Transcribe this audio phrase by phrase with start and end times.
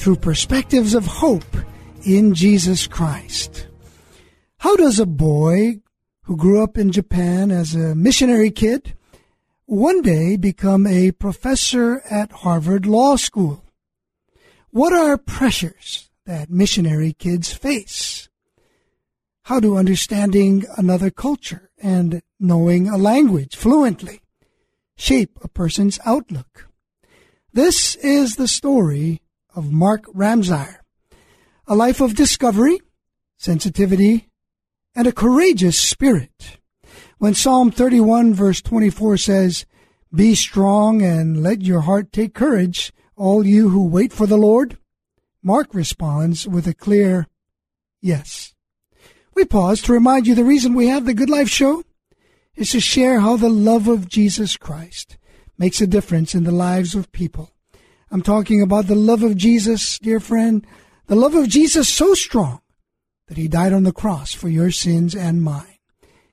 [0.00, 1.54] through perspectives of hope
[2.06, 3.68] in Jesus Christ.
[4.56, 5.82] How does a boy
[6.22, 8.94] who grew up in Japan as a missionary kid
[9.66, 13.62] one day become a professor at Harvard Law School?
[14.70, 18.30] What are pressures that missionary kids face?
[19.42, 24.22] How do understanding another culture and knowing a language fluently
[24.96, 26.68] shape a person's outlook?
[27.52, 29.20] This is the story
[29.60, 30.76] of Mark Ramseyer.
[31.66, 32.80] A life of discovery,
[33.36, 34.26] sensitivity,
[34.94, 36.56] and a courageous spirit.
[37.18, 39.66] When Psalm 31 verse 24 says,
[40.14, 44.78] Be strong and let your heart take courage, all you who wait for the Lord,
[45.42, 47.26] Mark responds with a clear
[48.00, 48.54] yes.
[49.34, 51.84] We pause to remind you the reason we have the Good Life Show
[52.56, 55.18] is to share how the love of Jesus Christ
[55.58, 57.52] makes a difference in the lives of people.
[58.10, 60.66] I'm talking about the love of Jesus, dear friend,
[61.06, 62.60] the love of Jesus so strong
[63.28, 65.78] that he died on the cross for your sins and mine.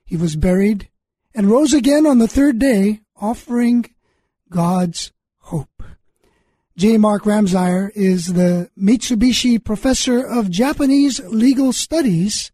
[0.04, 0.88] He was buried
[1.34, 3.86] and rose again on the third day, offering
[4.50, 5.84] God's hope.
[6.76, 6.96] J.
[6.98, 12.50] Mark Ramseyer is the Mitsubishi Professor of Japanese Legal Studies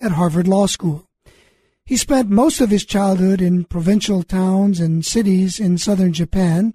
[0.00, 1.08] at Harvard Law School.
[1.84, 6.74] He spent most of his childhood in provincial towns and cities in southern Japan,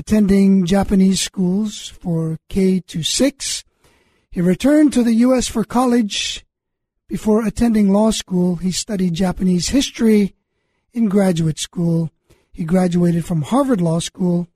[0.00, 3.64] attending Japanese schools for K to 6.
[4.30, 5.46] He returned to the U.S.
[5.46, 6.42] for college.
[7.06, 10.34] Before attending law school, he studied Japanese history
[10.94, 12.10] in graduate school.
[12.50, 14.48] He graduated from Harvard Law School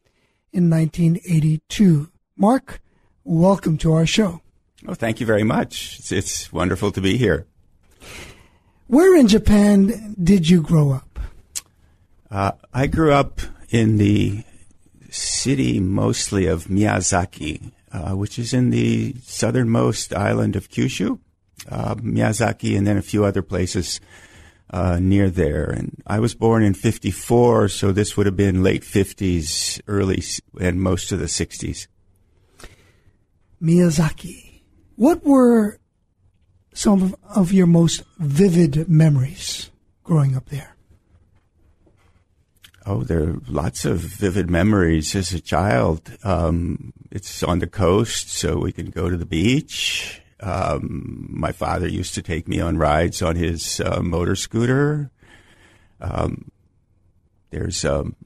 [0.51, 2.11] in 1982.
[2.39, 2.81] Mark,
[3.23, 4.41] welcome to our show.
[4.89, 5.99] Oh, thank you very much.
[5.99, 7.47] It's, it's wonderful to be here.
[8.87, 11.19] Where in Japan did you grow up?
[12.31, 14.43] Uh, I grew up in the
[15.15, 21.19] city mostly of Miyazaki, uh, which is in the southernmost island of Kyushu.
[21.69, 24.01] Uh, Miyazaki, and then a few other places
[24.71, 25.71] uh, near there.
[25.71, 30.23] And I was born in '54, so this would have been late '50s, early
[30.61, 31.87] and most of the '60s.
[33.63, 34.63] Miyazaki.
[34.97, 35.79] What were
[36.75, 39.71] some of, of your most vivid memories
[40.03, 40.74] growing up there?
[42.87, 46.19] Oh, there are lots of vivid memories as a child.
[46.23, 50.21] Um, it's on the coast, so we can go to the beach.
[50.41, 55.11] Um, my father used to take me on rides on his uh, motor scooter.
[55.99, 56.51] Um,
[57.49, 58.17] there's um,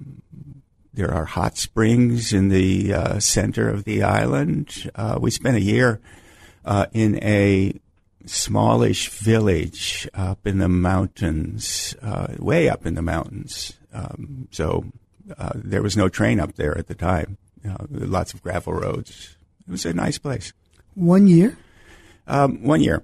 [0.92, 4.90] there are hot springs in the uh, center of the island.
[4.96, 6.00] Uh, we spent a year
[6.64, 7.78] uh, in a
[8.26, 13.77] smallish village up in the mountains, uh, way up in the mountains.
[13.92, 14.84] Um, so
[15.38, 17.38] uh, there was no train up there at the time.
[17.90, 19.36] lots of gravel roads.
[19.66, 20.52] It was a nice place.
[20.94, 21.56] One year.
[22.26, 23.02] Um, one year.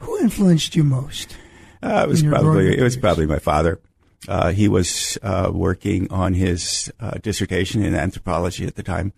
[0.00, 1.36] Who influenced you most?
[1.82, 3.80] Uh, it was probably it was probably my father.
[4.26, 9.12] Uh, he was uh, working on his uh, dissertation in anthropology at the time.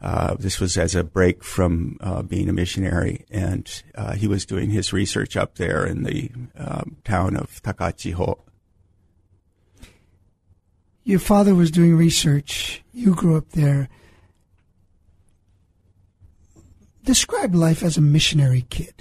[0.00, 3.82] Uh, this was as a break from uh, being a missionary, and
[4.16, 8.38] he was doing his research up there in the um, town of Takachiho.
[11.04, 12.82] Your father was doing research.
[12.92, 13.88] You grew up there.
[17.04, 18.94] Describe life as a missionary kid.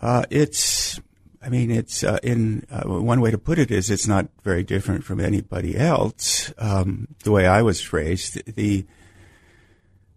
[0.00, 1.00] Uh, it's,
[1.42, 4.62] I mean, it's uh, in uh, one way to put it is it's not very
[4.62, 6.52] different from anybody else.
[6.58, 8.86] Um, the way I was raised, the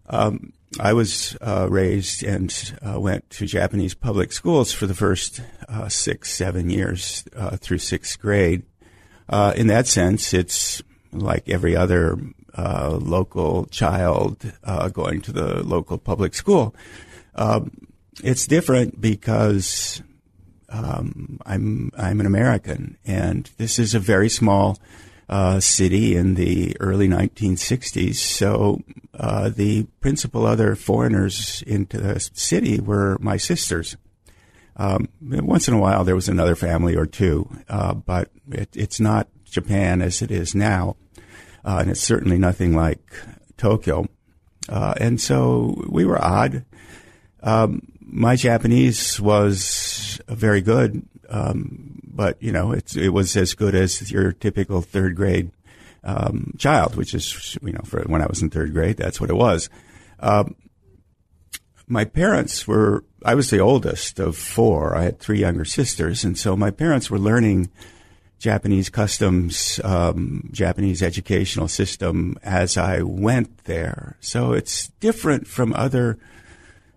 [0.08, 2.52] um, I was uh, raised and
[2.86, 7.24] uh, went to Japanese public schools for the first uh, six, seven years
[7.56, 8.62] through sixth grade.
[9.56, 10.82] in that sense, it's
[11.12, 12.18] like every other
[12.58, 16.74] uh, local child uh, going to the local public school.
[17.34, 17.70] Um,
[18.22, 20.02] it's different because
[20.68, 24.78] um, I'm I'm an American, and this is a very small
[25.28, 28.14] uh, city in the early 1960s.
[28.16, 28.80] So
[29.14, 33.96] uh, the principal other foreigners into the city were my sisters.
[34.76, 39.00] Um, once in a while, there was another family or two, uh, but it, it's
[39.00, 40.96] not Japan as it is now.
[41.64, 43.00] uh, and it's certainly nothing like
[43.56, 44.06] Tokyo.
[44.68, 46.64] Uh, and so we were odd.
[47.42, 51.87] Um, my Japanese was very good, um,
[52.18, 55.52] but you know it was as good as your typical third grade
[56.02, 59.30] um, child, which is you know for when I was in third grade, that's what
[59.30, 59.70] it was.
[60.18, 60.56] Um,
[61.86, 64.96] my parents were I was the oldest of four.
[64.96, 67.70] I had three younger sisters, and so my parents were learning
[68.40, 74.16] Japanese customs, um, Japanese educational system as I went there.
[74.18, 76.18] So it's different from other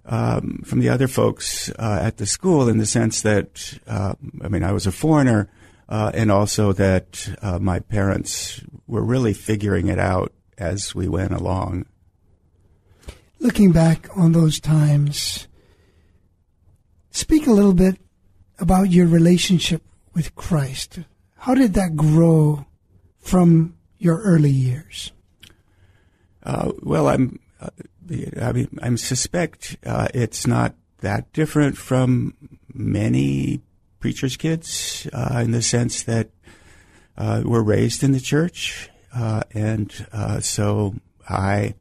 [0.06, 4.48] um, from the other folks uh, at the school in the sense that uh, I
[4.48, 5.50] mean I was a foreigner,
[5.90, 11.32] uh, and also that uh, my parents were really figuring it out as we went
[11.32, 11.86] along.
[13.40, 15.48] Looking back on those times,
[17.10, 17.98] speak a little bit
[18.60, 19.82] about your relationship
[20.14, 21.00] with Christ.
[21.38, 22.66] How did that grow
[23.20, 25.12] from your early years?
[26.44, 27.70] Uh, well, I'm, uh,
[28.42, 32.36] I mean, I suspect uh, it's not that different from
[32.74, 33.62] many
[34.00, 36.30] preachers' kids uh, in the sense that
[37.18, 39.92] uh, we're raised in the church, uh, and
[40.42, 40.96] so
[41.28, 41.76] I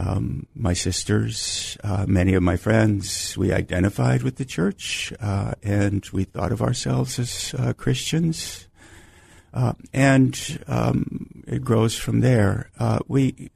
[0.00, 6.06] um, my sisters, uh, many of my friends, we identified with the church uh, and
[6.12, 8.66] we thought of ourselves as uh, Christians.
[9.52, 12.70] Uh, and um, it grows from there.
[12.78, 13.50] Uh, we,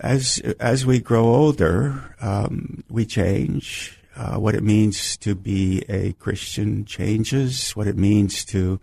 [0.00, 3.98] as as we grow older, um, we change.
[4.14, 7.70] Uh, what it means to be a Christian changes.
[7.70, 8.78] What it means to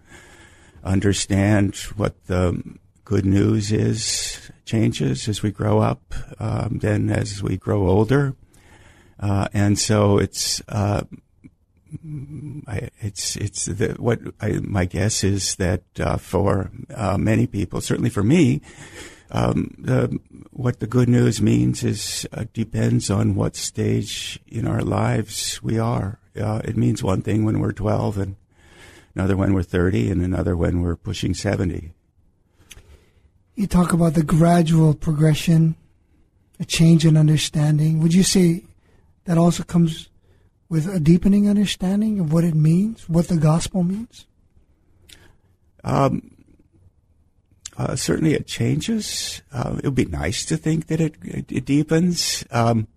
[0.83, 2.63] understand what the
[3.05, 8.35] good news is changes as we grow up, um, then as we grow older,
[9.19, 11.03] uh, and so it's uh,
[12.67, 17.81] I, it's it's the, what I, my guess is that uh, for uh, many people,
[17.81, 18.61] certainly for me,
[19.31, 20.19] um, the,
[20.51, 25.77] what the good news means is uh, depends on what stage in our lives we
[25.77, 26.19] are.
[26.39, 28.35] Uh, it means one thing when we're 12, and
[29.15, 31.93] another when we're 30, and another when we're pushing 70
[33.59, 35.75] you talk about the gradual progression,
[36.61, 37.99] a change in understanding.
[37.99, 38.63] Would you say
[39.25, 40.07] that also comes
[40.69, 44.25] with a deepening understanding of what it means, what the gospel means?
[45.83, 46.31] Um,
[47.79, 49.41] uh, certainly, it changes.
[49.53, 52.89] Uh, it would be nice to think that it, it, it deepens, um,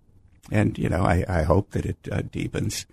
[0.51, 2.85] and you know, I, I hope that it uh, deepens.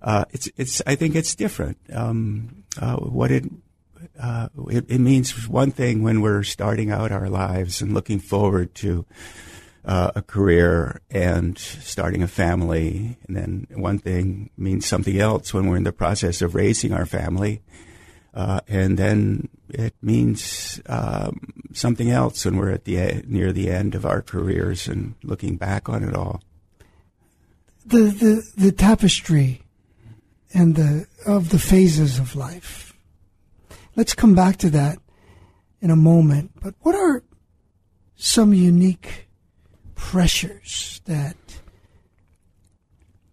[0.00, 0.80] Uh, it's, it's.
[0.86, 1.76] I think it's different.
[1.92, 3.44] Um, uh, what it
[4.18, 9.04] it, it, means one thing when we're starting out our lives and looking forward to
[9.84, 13.18] a career and starting a family.
[13.28, 17.04] And then one thing means something else when we're in the process of raising our
[17.04, 17.60] family.
[18.36, 23.94] Uh, and then it means um, something else when we're at the near the end
[23.96, 26.42] of our careers and looking back on it all.
[27.84, 29.62] The the, the tapestry
[30.52, 32.86] and the of the phases of life
[33.96, 34.98] Let's come back to that
[35.80, 36.50] in a moment.
[36.62, 37.22] But what are
[38.14, 39.28] some unique
[39.94, 41.36] pressures that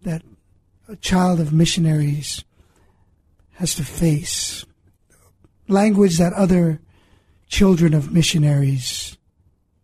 [0.02, 0.22] that
[0.88, 2.44] a child of missionaries
[3.52, 4.64] has to face?
[5.68, 6.80] Language that other
[7.48, 9.16] children of missionaries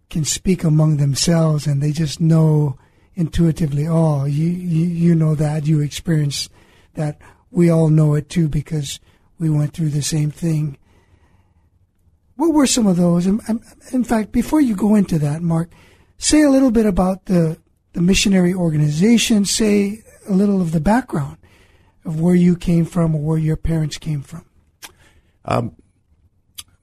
[0.09, 2.77] can speak among themselves and they just know
[3.15, 6.49] intuitively, oh, you, you, you know that, you experience
[6.95, 7.21] that.
[7.53, 9.01] We all know it too because
[9.39, 10.79] we went through the same thing.
[12.37, 13.27] What were some of those?
[13.27, 15.73] In fact, before you go into that, Mark,
[16.17, 17.59] say a little bit about the,
[17.93, 19.45] the missionary organization.
[19.45, 21.39] Say a little of the background
[22.05, 24.45] of where you came from or where your parents came from.
[25.45, 25.77] Um,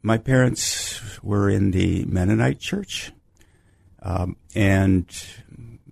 [0.02, 3.12] my parents were in the Mennonite church,
[4.02, 5.06] um, and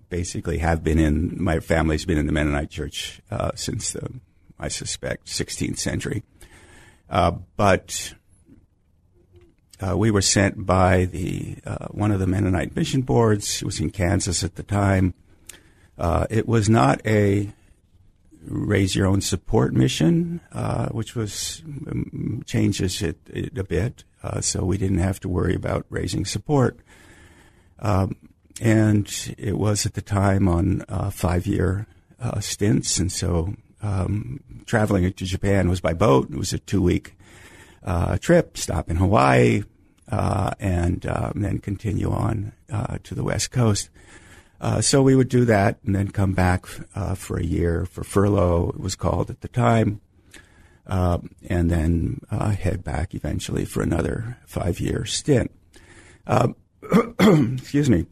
[0.08, 1.42] basically have been in.
[1.42, 4.20] My family's been in the Mennonite church uh, since the,
[4.58, 6.22] I suspect, 16th century.
[7.08, 8.14] Uh, but
[9.80, 13.62] uh, we were sent by the uh, one of the Mennonite mission boards.
[13.62, 15.14] It was in Kansas at the time.
[15.98, 17.52] Uh, it was not a
[18.46, 24.04] raise your own support mission, uh, which was um, changes it, it, a bit.
[24.40, 26.80] so we didn't have to worry about raising support.
[27.78, 28.16] Um,
[28.60, 31.86] and it was at the time on five year
[32.40, 36.30] stints, and so um, traveling to Japan was by boat.
[36.30, 37.16] It was a two week
[37.84, 39.62] uh, trip, stop in Hawaii,
[40.10, 43.90] uh, and um, then continue on uh, to the West Coast.
[44.60, 48.02] Uh, so we would do that and then come back uh, for a year for
[48.04, 50.00] furlough, it was called at the time.
[50.86, 55.50] um, and then uh, head back eventually for another five year stint.
[56.26, 56.48] Uh,
[57.20, 58.06] excuse me.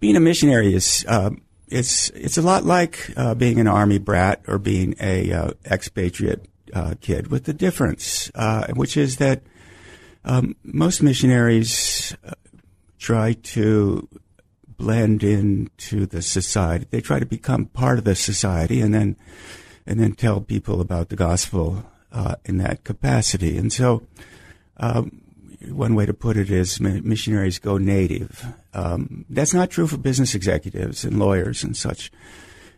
[0.00, 1.30] Being a missionary is uh,
[1.68, 6.46] it's it's a lot like uh, being an army brat or being a uh, expatriate
[6.72, 8.30] uh, kid, with the difference,
[8.74, 9.42] which is that
[10.24, 12.16] um, most missionaries
[12.98, 14.08] try to
[14.76, 16.86] blend into the society.
[16.90, 19.16] They try to become part of the society, and then
[19.86, 23.58] and then tell people about the gospel uh, in that capacity.
[23.58, 24.06] And so,
[24.78, 25.20] um,
[25.68, 28.44] one way to put it is missionaries go native.
[28.72, 32.10] Um, that's not true for business executives and lawyers and such.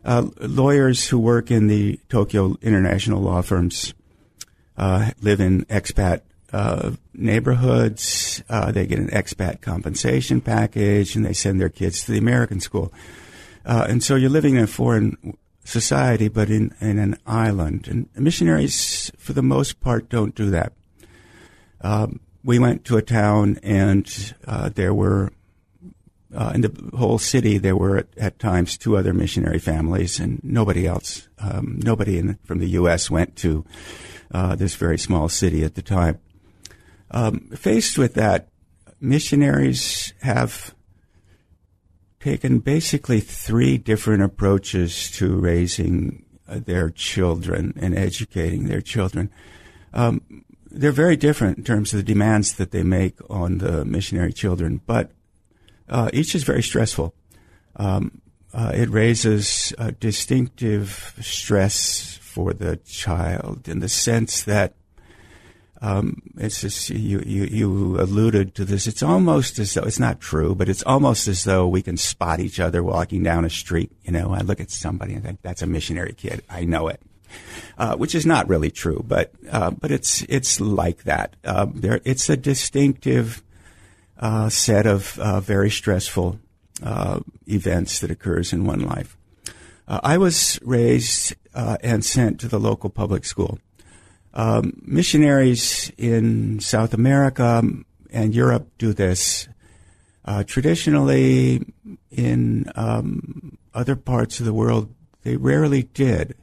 [0.05, 3.93] Uh, lawyers who work in the Tokyo international law firms
[4.77, 6.21] uh, live in expat
[6.57, 8.43] uh, neighborhoods.
[8.49, 12.61] Uh, they get an expat compensation package, and they send their kids to the American
[12.61, 12.91] school.
[13.67, 17.89] Uh, and so you're living in a foreign society, but in, in an island.
[17.89, 20.73] And missionaries, for the most part, don't do that.
[21.83, 25.33] Um, we went to a town, and uh, there were,
[26.35, 30.41] uh, in the whole city, there were at, at, times two other missionary families, and
[30.43, 33.11] nobody else, um, nobody in, from the U.S.
[33.11, 33.67] went to
[34.33, 36.19] uh, this very small city at the time.
[37.11, 38.49] Um, faced with that,
[39.01, 40.75] missionaries have
[42.21, 49.31] taken basically three different approaches to raising uh, their children and educating their children.
[49.93, 54.33] Um, they're very different in terms of the demands that they make on the missionary
[54.33, 55.13] children, but
[55.89, 57.15] uh, each is very stressful.
[57.77, 58.21] Um,
[58.53, 64.75] uh, it raises a distinctive stress for the child in the sense that
[65.87, 68.89] um, it's just you, you you alluded to this.
[68.89, 72.41] It's almost as though it's not true, but it's almost as though we can spot
[72.41, 73.93] each other walking down a street.
[74.03, 76.43] You know, I look at somebody and think that's a missionary kid.
[76.51, 77.01] I know it,
[77.79, 81.37] uh, which is not really true, but uh, but it's it's like that.
[81.45, 83.45] Uh, there, it's a distinctive
[84.19, 86.41] uh, set of uh, very stressful
[86.83, 89.17] uh, events that occurs in one life.
[89.89, 93.61] I was raised and sent to the local public school.
[94.39, 97.63] Um, missionaries in South America
[98.11, 99.49] and Europe do this.
[100.27, 101.65] Uh, traditionally,
[102.11, 106.35] in um, other parts of the world, they rarely did.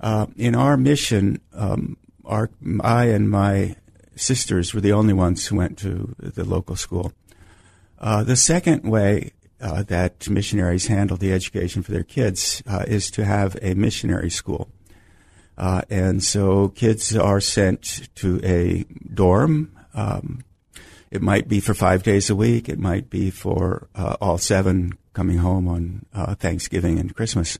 [0.00, 3.76] Uh, in our mission, um, our, I and my
[4.16, 7.12] sisters were the only ones who went to the local school.
[8.00, 13.12] Uh, the second way uh, that missionaries handle the education for their kids uh, is
[13.12, 14.68] to have a missionary school.
[15.58, 18.84] Uh, and so kids are sent to a
[19.14, 19.72] dorm.
[19.94, 20.44] Um,
[21.10, 22.68] it might be for five days a week.
[22.68, 27.58] It might be for uh, all seven coming home on uh, Thanksgiving and Christmas,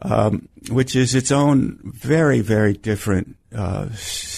[0.00, 3.88] um, which is its own very, very different uh,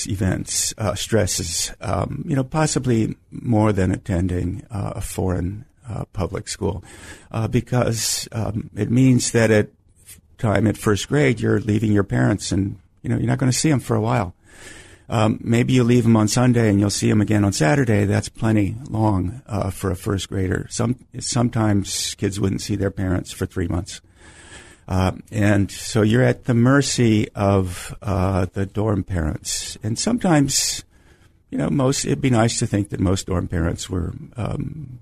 [0.06, 1.72] events, uh, stresses.
[1.80, 5.66] Um, you know, possibly more than attending uh, a foreign
[6.12, 6.84] public school,
[7.50, 9.74] because um, it means that it
[10.40, 13.56] time at first grade, you're leaving your parents and, you know, you're not going to
[13.56, 14.34] see them for a while.
[15.10, 18.04] Um, maybe you leave them on Sunday and you'll see them again on Saturday.
[18.04, 20.68] That's plenty long uh, for a first grader.
[20.70, 24.00] Some sometimes kids wouldn't see their parents for three months,
[24.86, 29.76] uh, and so you're at the mercy of uh, the dorm parents.
[29.82, 30.84] And sometimes,
[31.50, 35.00] you know, most it'd be nice to think that most dorm parents were um,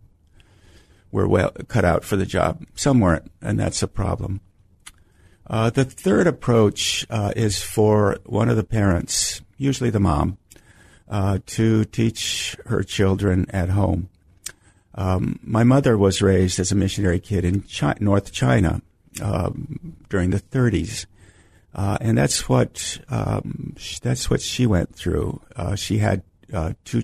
[1.12, 2.64] were well cut out for the job.
[2.74, 4.40] Some weren't, and that's a problem.
[5.50, 10.36] Uh, the third approach uh, is for one of the parents, usually the mom,
[11.08, 14.10] uh, to teach her children at home.
[14.94, 17.64] Um, my mother was raised as a missionary kid in
[18.00, 18.82] North China
[19.22, 21.06] um, during the 30s,
[21.74, 25.40] uh, and that's what um, that's what she went through.
[25.56, 27.02] Uh, she had uh, two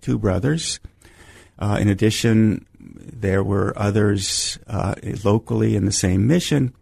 [0.00, 0.78] two brothers.
[1.60, 4.58] in addition, there were others
[5.24, 6.74] locally in the same mission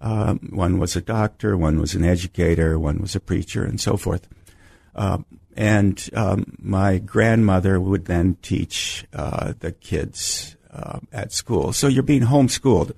[0.00, 3.96] um, one was a doctor, one was an educator, one was a preacher, and so
[3.96, 4.26] forth.
[4.94, 5.18] Uh,
[5.56, 11.72] and um, my grandmother would then teach uh, the kids uh, at school.
[11.72, 12.92] So you're being homeschooled.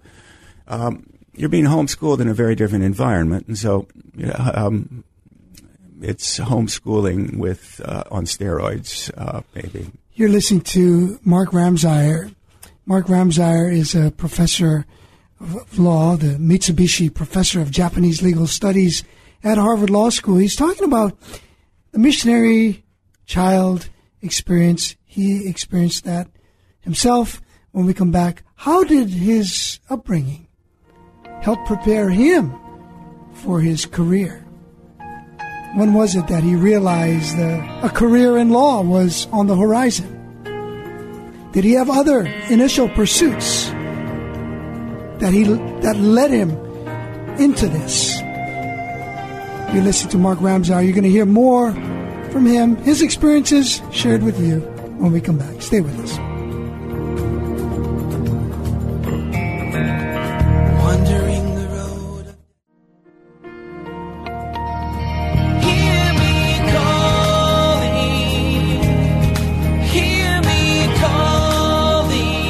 [0.69, 3.89] Um, you're being homeschooled in a very different environment, and so
[4.35, 5.03] um,
[6.01, 9.91] it's homeschooling with uh, on steroids, uh, maybe.
[10.15, 12.35] You're listening to Mark Ramseyer.
[12.85, 14.85] Mark Ramseyer is a professor of
[15.77, 19.03] Law, the Mitsubishi Professor of Japanese Legal Studies
[19.43, 20.37] at Harvard Law School.
[20.37, 21.19] He's talking about
[21.91, 22.85] the missionary
[23.27, 23.89] child
[24.21, 24.95] experience.
[25.05, 26.29] He experienced that
[26.81, 27.43] himself.
[27.73, 30.47] When we come back, how did his upbringing
[31.41, 32.55] help prepare him
[33.33, 34.47] for his career?
[35.75, 40.21] When was it that he realized a career in law was on the horizon?
[41.53, 43.73] Did he have other initial pursuits
[45.23, 46.51] that he that led him
[47.39, 48.21] into this?
[49.73, 50.85] You listen to Mark Ramseyer.
[50.85, 51.73] You're going to hear more
[52.33, 54.61] from him, his experiences shared with you
[54.99, 55.63] when we come back.
[55.63, 56.19] Stay with us.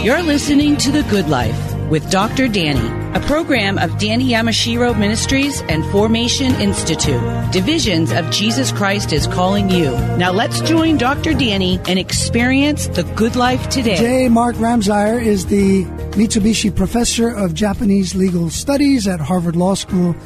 [0.05, 2.49] You're listening to The Good Life with Dr.
[2.49, 7.21] Danny, a program of Danny Yamashiro Ministries and Formation Institute.
[7.53, 9.91] Divisions of Jesus Christ is calling you.
[10.17, 11.35] Now let's join Dr.
[11.35, 13.97] Danny and experience the good life today.
[13.97, 14.31] J.
[14.31, 20.17] Mark Ramseyer is the Mitsubishi Professor of Japanese Legal Studies at Harvard Law School.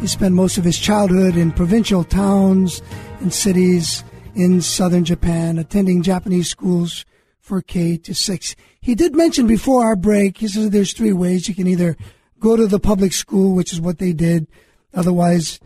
[0.00, 2.80] He spent most of his childhood in provincial towns
[3.20, 7.04] and cities in southern Japan, attending Japanese schools
[7.50, 8.54] for K to 6.
[8.80, 11.48] He did mention before our break, he says there's three ways.
[11.48, 11.96] You can either
[12.38, 14.46] go to the public school, which is what they did,
[14.94, 15.58] otherwise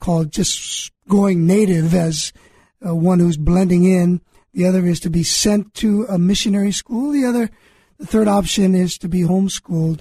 [0.00, 2.32] called just going native as
[2.84, 4.22] uh, one who's blending in.
[4.54, 7.12] The other is to be sent to a missionary school.
[7.12, 7.50] The other,
[7.98, 10.00] the third option is to be homeschooled.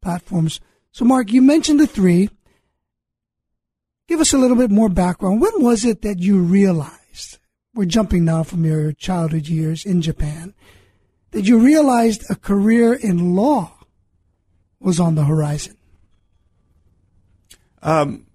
[0.00, 0.60] platforms.
[0.92, 2.30] So Mark, you mentioned the three.
[4.08, 5.40] Give us a little bit more background.
[5.40, 7.38] When was it that you realized,
[7.74, 10.54] we're jumping now from your childhood years in Japan,
[11.30, 13.78] that you realized a career in law
[14.82, 15.76] was on the horizon?
[17.82, 18.26] Um,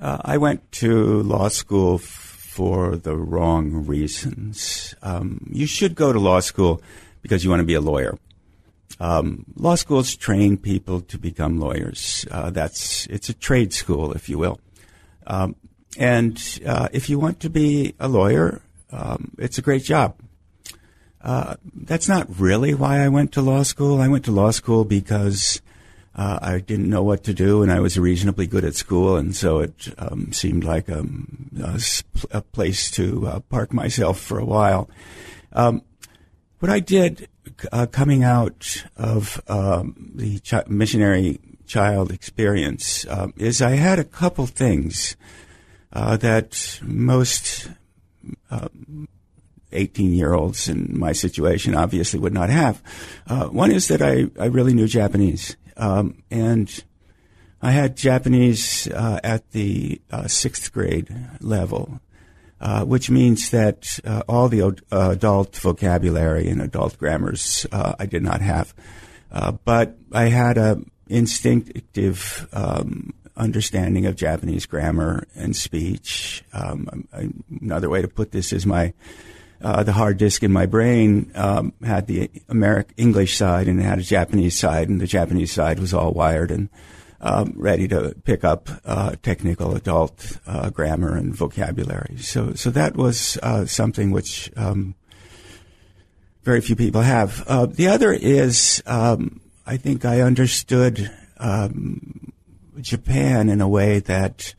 [0.00, 4.94] uh, I went to law school f- for the wrong reasons.
[5.02, 6.82] Um, you should go to law school
[7.22, 8.18] because you want to be a lawyer.
[8.98, 12.24] Um, law schools train people to become lawyers.
[12.30, 14.58] Uh, that's it's a trade school, if you will.
[15.26, 15.56] Um,
[15.98, 20.16] and uh, if you want to be a lawyer, um, it's a great job.
[21.26, 24.00] Uh, that's not really why I went to law school.
[24.00, 25.60] I went to law school because
[26.14, 29.34] uh, I didn't know what to do, and I was reasonably good at school, and
[29.34, 31.04] so it um, seemed like a,
[31.60, 31.80] a,
[32.30, 34.88] a place to uh, park myself for a while.
[35.52, 35.82] Um,
[36.60, 37.28] what I did
[37.72, 44.46] uh, coming out of um, the missionary child experience um, is I had a couple
[44.46, 45.16] things
[45.92, 47.68] uh, that most
[49.76, 52.82] 18 year olds in my situation obviously would not have.
[53.26, 55.56] Uh, one is that I, I really knew Japanese.
[55.76, 56.84] Um, and
[57.60, 62.00] I had Japanese uh, at the uh, sixth grade level,
[62.60, 68.22] uh, which means that uh, all the adult vocabulary and adult grammars uh, I did
[68.22, 68.74] not have.
[69.64, 76.42] but I had a instinctive um, understanding of Japanese grammar and speech.
[76.52, 77.08] Um,
[77.60, 78.92] another way to put this is my
[79.62, 83.84] uh, the hard disk in my brain um, had the American English side and it
[83.84, 86.68] had a Japanese side, and the Japanese side was all wired and
[87.20, 92.18] um, ready to pick up uh, technical adult uh, grammar and vocabulary.
[92.18, 94.94] So, so that was uh, something which um,
[96.42, 97.42] very few people have.
[97.46, 102.32] Uh, the other is um, I think I understood um,
[102.80, 104.54] Japan in a way that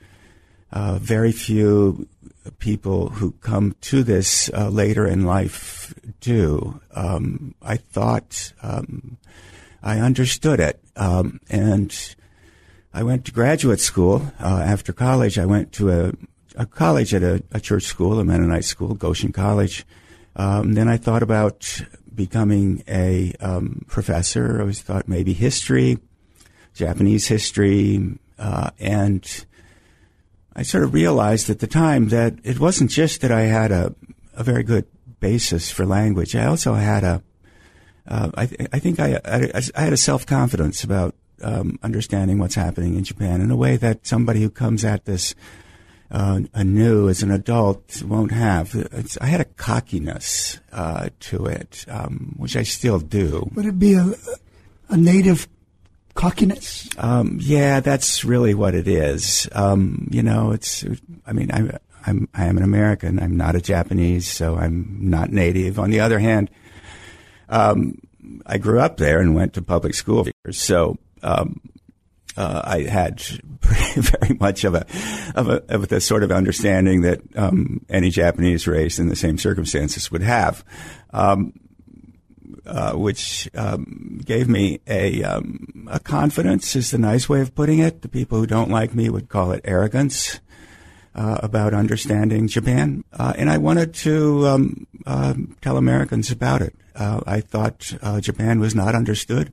[0.71, 2.07] uh, very few
[2.59, 6.79] people who come to this uh, later in life do.
[6.93, 9.17] Um, I thought um,
[9.81, 12.15] I understood it, um, and
[12.93, 15.37] I went to graduate school uh, after college.
[15.37, 16.13] I went to a,
[16.55, 19.85] a college at a, a, church school, a Mennonite school, Goshen College.
[20.35, 21.81] Um, then I thought about
[22.13, 24.57] becoming a um, professor.
[24.57, 25.99] I always thought maybe history,
[26.73, 29.45] Japanese history, uh, and
[30.57, 33.93] I sort of realized at the time that it wasn't just that I had a,
[34.33, 34.87] a very good
[35.19, 36.35] basis for language.
[36.35, 37.21] I also had a,
[38.07, 42.39] uh, I, th- I think I, I, I, had a self confidence about um, understanding
[42.39, 45.35] what's happening in Japan in a way that somebody who comes at this
[46.09, 48.73] uh, anew as an adult won't have.
[48.73, 53.51] It's, I had a cockiness uh, to it, um, which I still do.
[53.53, 54.13] Would it be a,
[54.89, 55.47] a native
[56.17, 56.89] cockiness?
[56.97, 59.47] Um, yeah, that's really what it is.
[59.53, 60.83] Um, you know, it's.
[61.25, 63.19] I mean, I'm I'm I am an American.
[63.19, 65.79] I'm not a Japanese, so I'm not native.
[65.79, 66.49] On the other hand,
[67.47, 67.99] um,
[68.45, 71.61] I grew up there and went to public school, so um,
[72.35, 73.21] uh, I had
[73.61, 74.85] very much of a,
[75.35, 79.37] of a of the sort of understanding that um, any Japanese race in the same
[79.37, 80.65] circumstances would have,
[81.11, 81.53] um,
[82.67, 87.79] uh, which um, gave me a um, a confidence is the nice way of putting
[87.79, 88.01] it.
[88.01, 90.39] The people who don't like me would call it arrogance.
[91.15, 96.75] Uh, about understanding Japan, uh, and I wanted to um, uh, tell Americans about it.
[96.95, 99.51] Uh, I thought uh, Japan was not understood,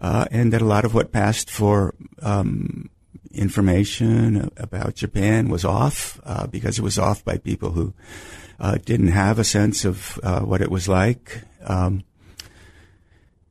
[0.00, 2.90] uh, and that a lot of what passed for um,
[3.30, 7.94] information about Japan was off because it was off by people who
[8.84, 11.44] didn't have a sense of what it was like.
[11.64, 12.02] Um,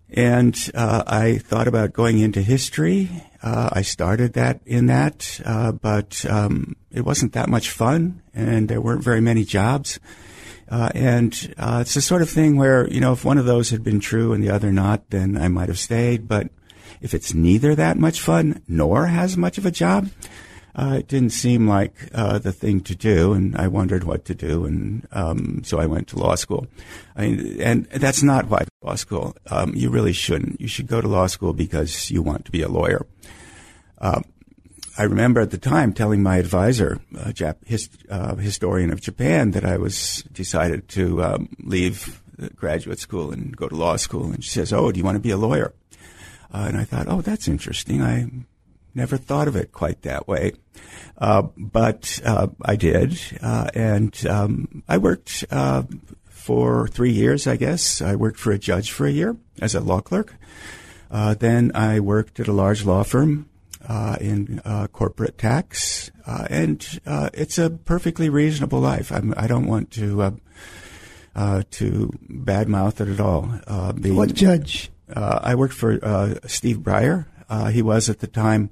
[0.09, 3.09] and uh, I thought about going into history.
[3.43, 8.69] Uh, I started that in that, uh, but um, it wasn't that much fun, and
[8.69, 9.99] there weren't very many jobs.
[10.69, 13.69] Uh, and uh, it's the sort of thing where you know, if one of those
[13.69, 16.27] had been true and the other not, then I might have stayed.
[16.27, 16.49] But
[17.01, 20.09] if it's neither that much fun nor has much of a job,
[20.77, 24.35] uh, it didn't seem like uh, the thing to do, and I wondered what to
[24.35, 26.67] do, and um, so I went to law school.
[27.15, 29.35] I mean, and that's not why law school.
[29.49, 30.61] Um, you really shouldn't.
[30.61, 33.07] You should go to law school because you want to be a lawyer.
[33.97, 34.21] Uh,
[34.99, 39.51] I remember at the time telling my advisor, a Jap- his, uh, historian of Japan,
[39.51, 42.21] that I was decided to um, leave
[42.55, 44.25] graduate school and go to law school.
[44.25, 45.73] And she says, "Oh, do you want to be a lawyer?"
[46.53, 48.03] Uh, and I thought, "Oh, that's interesting.
[48.03, 48.27] I
[48.97, 50.53] never thought of it quite that way.
[51.17, 55.83] Uh, but uh, I did, uh, and um, I worked uh,
[56.25, 57.47] for three years.
[57.47, 60.35] I guess I worked for a judge for a year as a law clerk.
[61.09, 63.49] Uh, then I worked at a large law firm
[63.87, 69.11] uh, in corporate tax, and it's a perfectly reasonable life.
[69.11, 70.39] I'm, I do not want to
[71.35, 73.43] to badmouth it at all.
[74.15, 74.91] what judge?
[75.15, 77.25] I worked for Steve Breyer.
[77.71, 78.69] he was at the time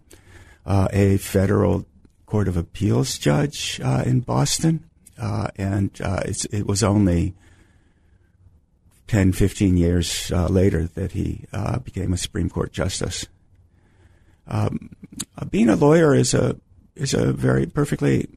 [0.66, 1.86] uh, a federal
[2.26, 4.84] court of appeals judge uh, in Boston,
[5.20, 7.36] uh, and uh, it was only
[9.08, 11.46] 10, 15 years uh, later that he
[11.84, 13.28] became a Supreme Court justice.
[14.48, 14.96] Um,
[15.50, 16.56] being a lawyer is a
[16.96, 18.30] is a very perfectly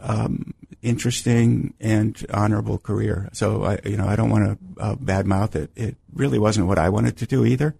[0.00, 3.28] um, interesting and honorable career.
[3.32, 5.70] So I, you know, I don't want to uh, badmouth it.
[5.76, 7.74] It really wasn't what I wanted to do either.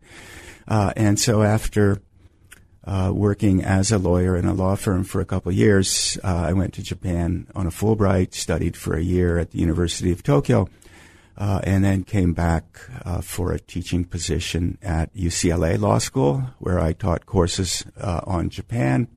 [0.66, 2.02] Uh, and so after
[2.88, 6.18] uh, working as a lawyer in a law firm for a couple years.
[6.24, 10.11] Uh, I went to Japan on a Fulbright, studied for a year at the University
[10.11, 10.70] of Tokyo,
[11.37, 16.81] uh, and then came back uh, for a teaching position at UCLA Law School, where
[16.81, 19.09] I taught courses uh, on Japan.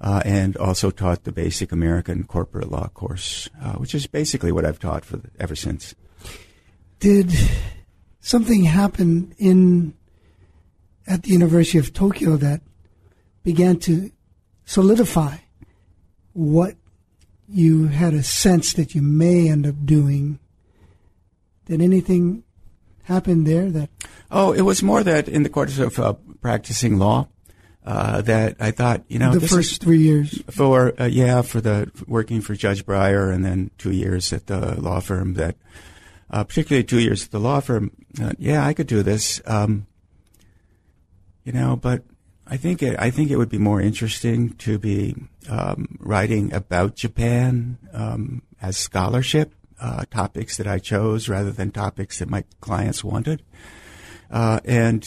[0.00, 4.78] Uh, and also taught the basic American corporate law course, which is basically what I've
[4.78, 5.96] taught for the, ever since.
[7.00, 7.32] Did
[8.20, 9.94] something happen in
[11.04, 12.60] at the University of Tokyo that
[13.48, 14.10] began to
[14.66, 15.34] solidify
[16.34, 16.74] what
[17.48, 20.38] you had a sense that you may end up doing.
[21.64, 22.44] Did anything
[23.04, 23.88] happen there that?
[24.30, 27.28] Oh, it was more that in the course of uh, practicing law,
[27.86, 31.90] uh, that I thought, you know, the first three years for uh, yeah, for the
[32.06, 35.34] working for Judge Breyer, and then two years at the law firm.
[35.34, 35.56] That
[36.28, 37.92] uh, particularly two years at the law firm.
[38.20, 39.40] Uh, yeah, I could do this.
[39.46, 39.86] Um,
[41.44, 42.02] you know, but
[42.50, 45.14] I think it, I think it would be more interesting to be
[45.50, 52.18] um, writing about Japan um, as scholarship uh, topics that I chose rather than topics
[52.18, 53.42] that my clients wanted,
[54.30, 55.06] uh, and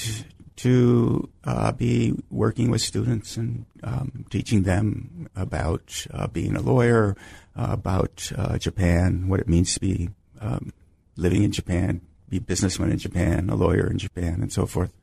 [0.58, 7.18] to uh, be working with students and um, teaching them about uh, being a lawyer,
[7.56, 10.72] uh, about uh, Japan, what it means to be um,
[11.16, 14.94] living in Japan, be a businessman in Japan, a lawyer in Japan, and so forth.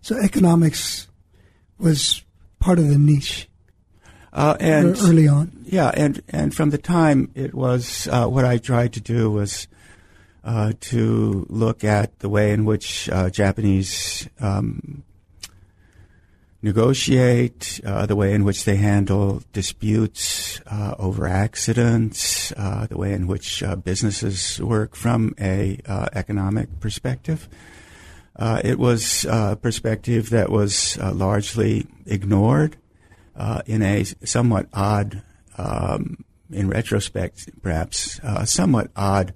[0.00, 1.08] So economics
[1.78, 2.22] was
[2.58, 3.48] part of the niche.
[4.32, 8.58] Uh, and early on, yeah, and and from the time it was, uh, what I
[8.58, 9.66] tried to do was
[10.44, 15.02] uh, to look at the way in which uh, Japanese um,
[16.62, 23.26] negotiate, uh, the way in which they handle disputes uh, over accidents, the way in
[23.26, 25.80] which businesses work from a
[26.12, 27.48] economic perspective.
[28.38, 32.76] Uh, it was a perspective that was uh, largely ignored
[33.36, 35.22] uh, in a somewhat odd,
[35.56, 39.34] um, in retrospect, perhaps, uh, somewhat odd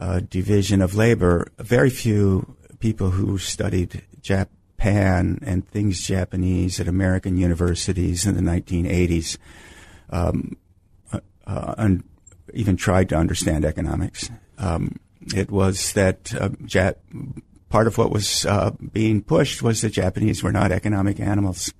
[0.00, 1.48] uh, division of labor.
[1.58, 9.38] Very few people who studied Japan and things Japanese at American universities in the 1980s
[10.10, 10.56] um,
[11.46, 12.04] uh, un-
[12.52, 14.30] even tried to understand economics.
[14.58, 14.96] Um,
[15.34, 16.96] it was that uh, Jap-
[17.74, 21.74] part of what was uh, being pushed was that Japanese were not economic animals.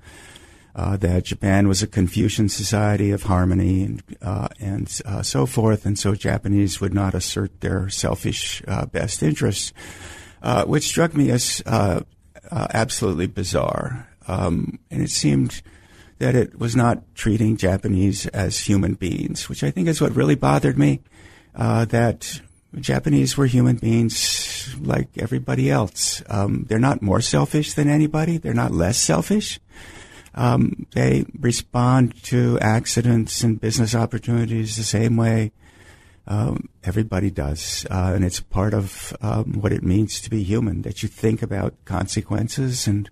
[0.74, 5.87] Uh, that Japan was a Confucian society of harmony and uh, and uh, so forth,
[5.87, 9.72] and so Japanese would not assert their selfish uh, best interests,
[10.42, 12.00] uh, which struck me as uh,
[12.50, 14.09] absolutely bizarre.
[14.26, 15.62] Um, and it seemed
[16.18, 20.35] that it was not treating Japanese as human beings, which I think is what really
[20.35, 21.02] bothered me.
[21.54, 22.40] that
[22.80, 26.22] Japanese were human beings like everybody else.
[26.28, 28.38] Um, they're not more selfish than anybody.
[28.38, 29.60] They're not less selfish.
[30.34, 35.52] Um, they respond to accidents and business opportunities the same way
[36.26, 40.82] um, everybody does, uh, and it's part of um, what it means to be human.
[40.82, 43.10] That you think about consequences, and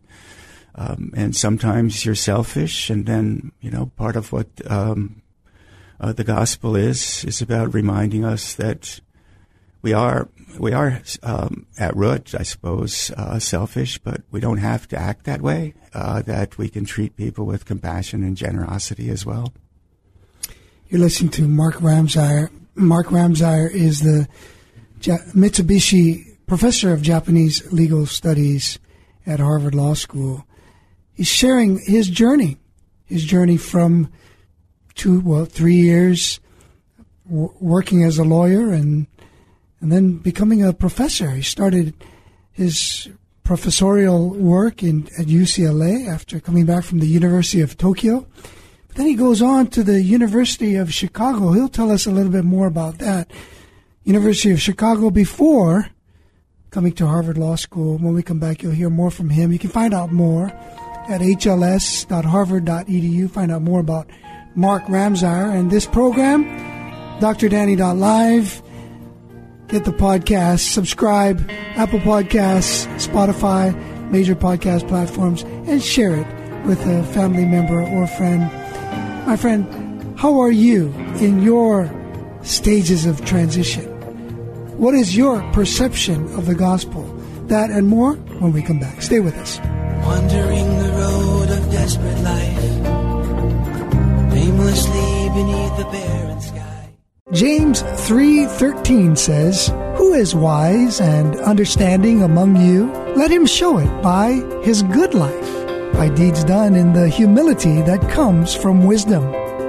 [0.74, 5.20] um, and sometimes you're selfish, and then you know part of what um,
[6.00, 9.00] uh, the gospel is is about reminding us that
[9.82, 14.86] we are we are um, at root, I suppose, uh, selfish, but we don't have
[14.88, 15.74] to act that way.
[15.94, 19.52] Uh, that we can treat people with compassion and generosity as well.
[20.88, 22.50] You're listening to Mark Ramseyer.
[22.74, 24.26] Mark Ramseyer is the
[25.34, 28.78] Mitsubishi Professor of Japanese Legal Studies
[29.26, 30.46] at Harvard Law School.
[31.14, 32.56] He's sharing his journey,
[33.04, 34.10] his journey from
[34.94, 36.40] two, well, three years
[37.28, 39.06] w- working as a lawyer and
[39.82, 41.32] and then becoming a professor.
[41.32, 41.92] He started
[42.52, 43.10] his
[43.42, 48.26] professorial work in at UCLA after coming back from the University of Tokyo.
[48.86, 51.52] But then he goes on to the University of Chicago.
[51.52, 53.32] He'll tell us a little bit more about that.
[54.04, 55.88] University of Chicago before
[56.70, 57.98] coming to Harvard Law School.
[57.98, 59.50] When we come back, you'll hear more from him.
[59.52, 60.46] You can find out more
[61.08, 63.30] at hls.harvard.edu.
[63.30, 64.08] Find out more about
[64.54, 66.44] Mark Ramseyer and this program,
[67.20, 67.48] Dr.
[67.48, 68.62] drdanny.live
[69.72, 73.72] get the podcast, subscribe, Apple Podcasts, Spotify,
[74.10, 76.26] major podcast platforms, and share it
[76.66, 78.42] with a family member or friend.
[79.26, 81.90] My friend, how are you in your
[82.42, 83.88] stages of transition?
[84.76, 87.04] What is your perception of the gospel?
[87.46, 89.00] That and more when we come back.
[89.00, 89.58] Stay with us.
[90.04, 92.58] Wandering the road of desperate life,
[94.36, 96.71] aimlessly beneath the barren sky.
[97.32, 102.90] James 3:13 says, "Who is wise and understanding among you?
[103.16, 105.50] Let him show it by his good life,
[105.94, 109.24] by deeds done in the humility that comes from wisdom."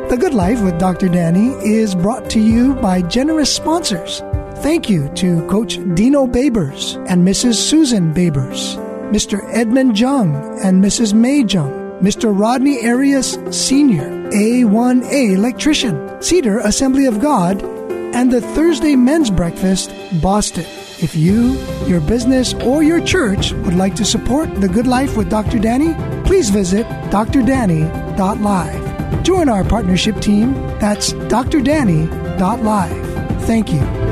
[0.09, 1.07] The Good Life with Dr.
[1.07, 4.21] Danny is brought to you by generous sponsors.
[4.55, 7.55] Thank you to Coach Dino Babers and Mrs.
[7.55, 8.77] Susan Babers,
[9.09, 9.39] Mr.
[9.53, 11.13] Edmund Jung and Mrs.
[11.13, 11.71] May Jung,
[12.01, 12.37] Mr.
[12.37, 20.65] Rodney Arias Sr., A1A electrician, Cedar Assembly of God, and the Thursday Men's Breakfast, Boston.
[20.99, 25.29] If you, your business, or your church would like to support The Good Life with
[25.29, 25.59] Dr.
[25.59, 25.93] Danny,
[26.25, 28.83] please visit drdanny.live.
[29.23, 30.53] Join our partnership team.
[30.79, 32.23] That's drdanny.live.
[33.43, 34.02] Thank you.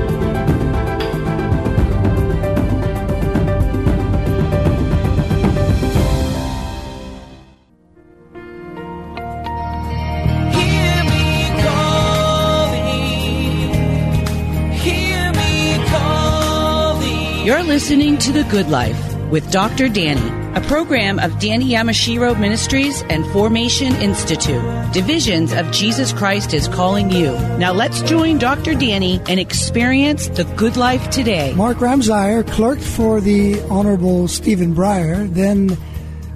[17.52, 19.90] You're listening to The Good Life with Dr.
[19.90, 20.26] Danny,
[20.58, 24.64] a program of Danny Yamashiro Ministries and Formation Institute.
[24.94, 27.34] Divisions of Jesus Christ is calling you.
[27.58, 28.74] Now let's join Dr.
[28.74, 31.54] Danny and experience the good life today.
[31.54, 35.78] Mark Ramseyer clerked for the Honorable Stephen Breyer, then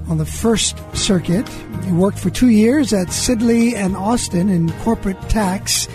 [0.10, 1.47] on the First Circuit.
[1.86, 5.88] He worked for two years at Sidley and Austin in corporate tax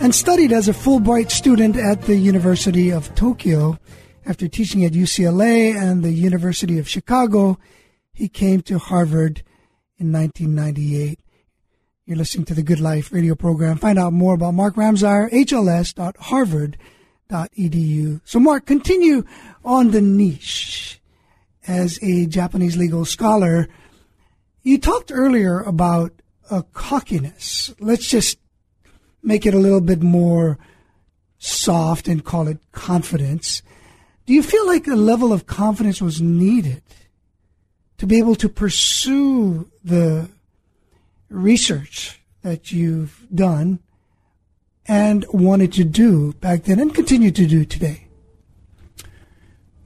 [0.00, 3.78] and studied as a Fulbright student at the University of Tokyo.
[4.24, 7.58] After teaching at UCLA and the University of Chicago,
[8.12, 9.42] he came to Harvard
[9.98, 11.18] in 1998.
[12.06, 13.78] You're listening to the Good Life radio program.
[13.78, 18.20] Find out more about Mark Ramseyer, hls.harvard.edu.
[18.24, 19.24] So, Mark, continue
[19.64, 21.00] on the niche
[21.66, 23.68] as a Japanese legal scholar.
[24.62, 26.12] You talked earlier about
[26.48, 27.74] a cockiness.
[27.80, 28.38] Let's just
[29.20, 30.60] make it a little bit more
[31.38, 33.62] soft and call it confidence.
[34.32, 36.82] Do you feel like a level of confidence was needed
[37.98, 40.30] to be able to pursue the
[41.28, 43.80] research that you've done
[44.86, 48.06] and wanted to do back then and continue to do today?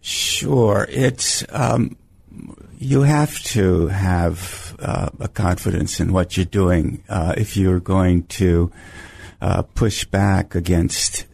[0.00, 0.86] Sure.
[0.90, 1.96] It's, um,
[2.78, 8.22] you have to have uh, a confidence in what you're doing uh, if you're going
[8.38, 8.70] to
[9.40, 11.26] uh, push back against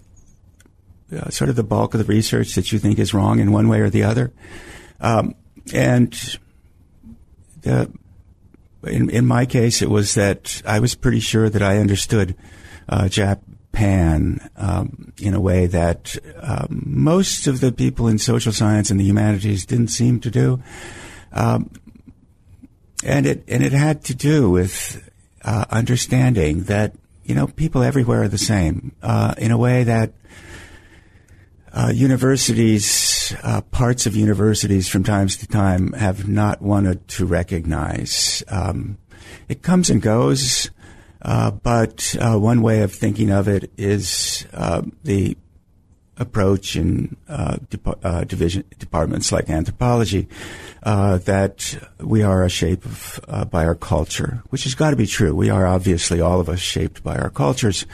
[1.13, 3.69] uh, sort of the bulk of the research that you think is wrong in one
[3.69, 4.33] way or the other.
[5.01, 5.35] Um,
[5.73, 6.39] and
[7.63, 7.91] the,
[8.85, 12.35] in, in my case, it was that I was pretty sure that I understood
[12.89, 18.91] uh, Japan um, in a way that um, most of the people in social science
[18.91, 20.63] and the humanities didn't seem to do.
[21.33, 21.71] Um,
[23.05, 25.11] and it and it had to do with
[25.45, 26.95] uh, understanding that
[27.25, 30.13] you know people everywhere are the same uh, in a way that
[31.73, 38.43] uh, universities, uh, parts of universities from time to time have not wanted to recognize.
[38.49, 38.99] Um,
[39.49, 40.71] it comes and goes,
[41.23, 45.37] uh, but uh, one way of thinking of it is uh, the
[46.19, 50.29] approach in uh, de- division departments like anthropology
[50.85, 55.35] that we are a shape of, by our culture, which has got to be true.
[55.35, 57.87] We are obviously all of us shaped by our cultures,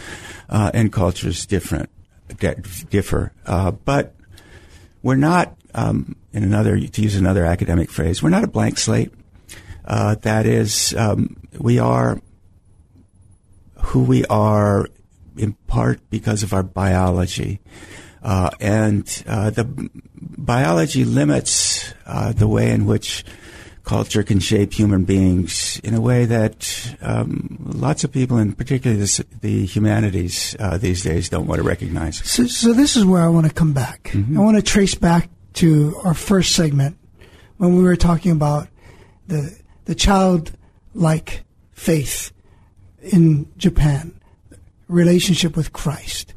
[0.48, 1.90] and cultures different
[2.28, 3.32] differ.
[3.46, 4.14] Uh, but
[5.02, 9.12] we're not, um, in another, to use another academic phrase, we're not a blank slate.
[9.84, 12.20] Uh, that is, um, we are
[13.80, 14.86] who we are
[15.36, 17.60] in part because of our biology.
[18.22, 23.24] Uh, and uh, the biology limits uh, the way in which
[23.88, 29.00] culture can shape human beings in a way that um, lots of people, and particularly
[29.00, 32.18] the, the humanities uh, these days, don't want to recognize.
[32.18, 34.10] So, so, this is where I want to come back.
[34.12, 34.38] Mm-hmm.
[34.38, 36.98] I want to trace back to our first segment
[37.56, 38.68] when we were talking about
[39.26, 42.30] the the childlike faith
[43.00, 44.20] in Japan,
[44.86, 46.34] relationship with Christ,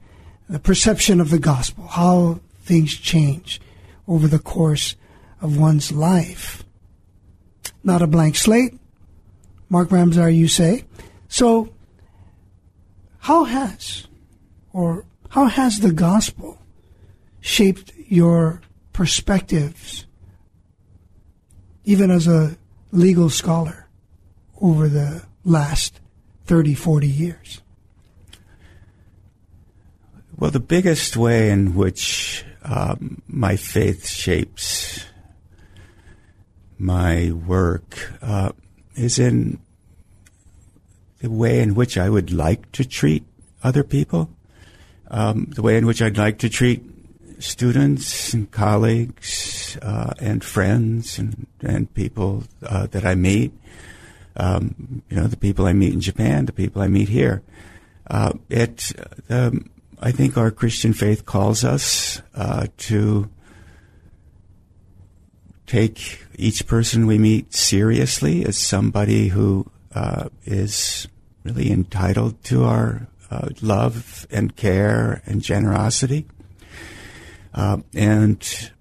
[0.47, 3.59] the perception of the gospel, how things change
[4.07, 4.95] over the course
[5.41, 6.63] of one's life
[7.83, 8.77] not a blank slate.
[9.69, 10.83] Mark Ramseyer, you say.
[11.27, 11.73] So,
[13.19, 14.07] how has,
[14.73, 16.59] or how has the gospel
[17.39, 20.05] shaped your perspectives,
[21.85, 22.57] even as a
[22.91, 23.87] legal scholar,
[24.59, 25.99] over the last
[26.45, 27.61] 30, 40 years?
[30.37, 35.05] Well, the biggest way in which um, my faith shapes
[36.81, 38.51] my work uh,
[38.95, 39.59] is in
[41.19, 43.23] the way in which I would like to treat
[43.63, 44.31] other people,
[45.11, 46.83] um, the way in which I'd like to treat
[47.37, 53.53] students and colleagues uh, and friends and, and people uh, that I meet.
[54.35, 57.43] Um, you know, the people I meet in Japan, the people I meet here.
[58.09, 58.91] Uh, it,
[59.29, 63.29] I think our Christian faith calls us uh, to
[65.67, 71.07] take each person we meet seriously as somebody who uh, is
[71.43, 76.25] really entitled to our uh, love and care and generosity.
[77.53, 78.71] Uh, and,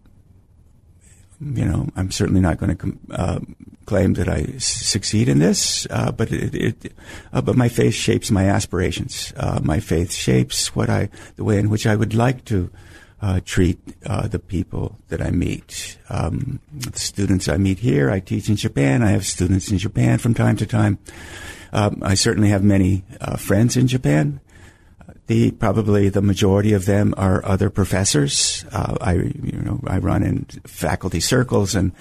[1.41, 3.41] you know, I'm certainly not going to com- uh,
[3.85, 6.93] claim that I s- succeed in this, uh, but it, it
[7.33, 9.35] uh, but my faith shapes my aspirations.
[9.63, 12.71] my faith shapes what I, the way in which I would like to
[13.23, 15.99] uh, treat uh, the people that I meet.
[16.09, 19.03] Um, the students I meet here, I teach in Japan.
[19.03, 20.99] I have students in Japan from time to time.
[21.73, 24.41] Um, I certainly have many uh, friends in Japan.
[25.27, 28.65] The probably the majority of them are other professors.
[28.73, 31.93] Uh, I you know I run in faculty circles, and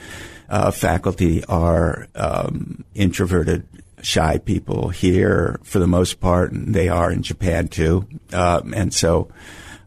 [0.49, 3.67] uh, faculty are um, introverted
[4.01, 8.07] shy people here for the most part, and they are in Japan too.
[8.33, 9.29] Um, and so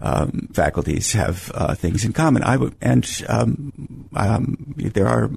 [0.02, 2.42] um, faculties have uh, things in common.
[2.42, 5.30] I would, and um, um, there are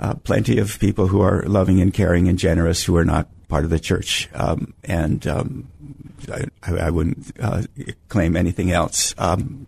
[0.00, 3.64] uh, plenty of people who are loving and caring and generous who are not part
[3.64, 5.68] of the church, um, and um,
[6.62, 7.62] I, I, wouldn't uh,
[8.08, 9.14] claim anything else.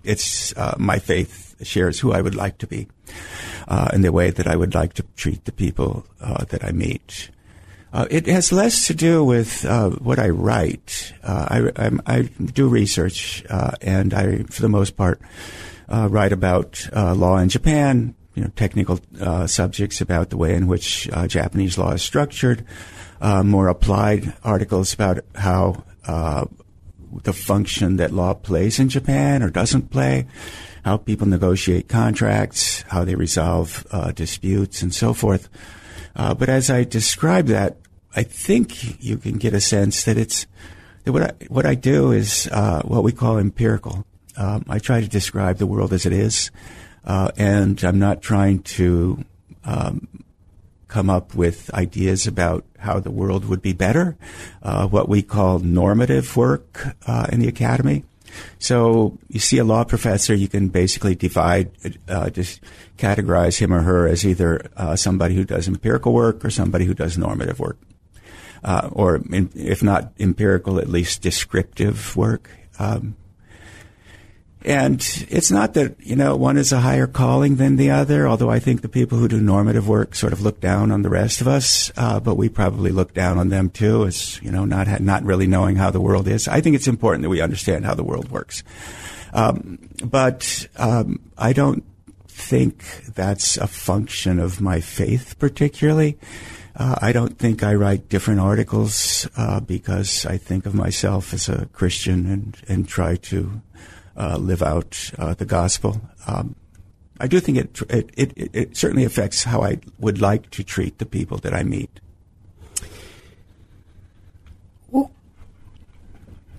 [0.02, 2.88] It's uh, my faith shares who I would like to be,
[3.68, 6.72] uh, and the way that I would like to treat the people uh, that I
[6.72, 7.30] meet.
[7.92, 11.14] Uh, it has less to do with uh, what I write.
[11.22, 15.20] Uh, I, I, do research, uh, and I, for the most part,
[15.88, 18.14] uh, write about uh, law in Japan.
[18.34, 19.00] You know, technical
[19.46, 22.64] subjects about the way in which Japanese law is structured.
[23.20, 30.28] more applied articles about how the function that law plays in Japan or doesn't play,
[30.84, 33.84] how people negotiate contracts, how they resolve
[34.14, 35.48] disputes, and so forth.
[36.18, 37.76] Uh, but as I describe that,
[38.14, 40.46] I think you can get a sense that it's
[41.04, 44.04] that what I, what I do is uh, what we call empirical.
[44.36, 46.50] Um, I try to describe the world as it is,
[47.04, 49.24] uh, and I'm not trying to
[49.64, 50.06] um,
[50.88, 54.16] come up with ideas about how the world would be better.
[54.62, 58.04] Uh, what we call normative work uh, in the academy.
[58.58, 61.70] So you see a law professor, you can basically divide,
[62.08, 62.60] uh, just
[62.96, 66.94] categorize him or her as either uh, somebody who does empirical work or somebody who
[66.94, 67.78] does normative work,
[68.64, 72.50] uh, or in, if not empirical, at least descriptive work.
[72.78, 73.16] Um,
[74.64, 78.50] and it's not that, you know, one is a higher calling than the other, although
[78.50, 81.40] I think the people who do normative work sort of look down on the rest
[81.40, 85.00] of us, uh, but we probably look down on them too as, you know, not,
[85.00, 86.48] not really knowing how the world is.
[86.48, 88.64] I think it's important that we understand how the world works.
[89.32, 91.84] Um, but um, I don't
[92.26, 92.84] think
[93.14, 96.18] that's a function of my faith particularly.
[96.78, 101.48] Uh, I don't think I write different articles uh, because I think of myself as
[101.48, 103.60] a Christian and, and try to
[104.16, 106.00] uh, live out uh, the gospel.
[106.28, 106.54] Um,
[107.18, 110.98] I do think it, it, it, it certainly affects how I would like to treat
[110.98, 111.98] the people that I meet.
[114.92, 115.10] Well,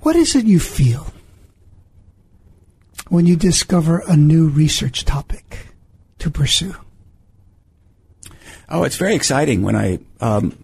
[0.01, 1.13] what is it you feel
[3.07, 5.67] when you discover a new research topic
[6.19, 6.75] to pursue?
[8.67, 10.63] Oh, it's very exciting when I um,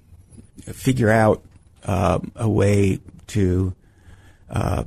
[0.63, 1.43] figure out
[1.85, 3.75] uh, a way to
[4.49, 4.83] uh,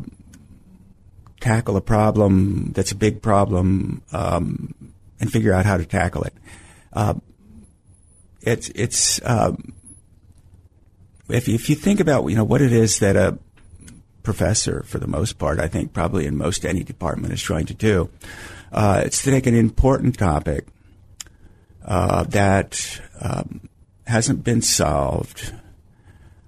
[1.40, 4.74] tackle a problem that's a big problem um,
[5.20, 6.34] and figure out how to tackle it.
[6.92, 7.14] Uh,
[8.40, 9.72] it's it's um,
[11.28, 13.38] if if you think about you know what it is that a
[14.22, 17.74] professor, for the most part, I think probably in most any department is trying to
[17.74, 18.10] do,
[18.72, 20.66] uh, it's to take an important topic
[21.84, 23.68] uh, that um,
[24.08, 25.52] hasn't been solved.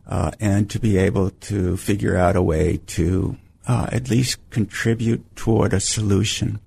[0.06, 3.36] Uh, and to be able to figure out a way to
[3.68, 6.58] uh, at least contribute toward a solution.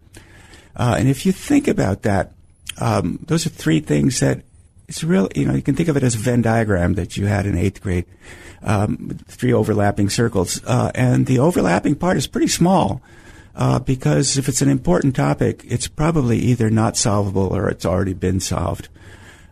[0.75, 2.31] Uh, and if you think about that,
[2.79, 4.43] um, those are three things that
[4.87, 5.27] it's real.
[5.35, 7.57] You know, you can think of it as a Venn diagram that you had in
[7.57, 8.05] eighth grade,
[8.61, 13.01] um, three overlapping circles, uh, and the overlapping part is pretty small.
[13.55, 18.13] Uh, because if it's an important topic, it's probably either not solvable or it's already
[18.13, 18.87] been solved.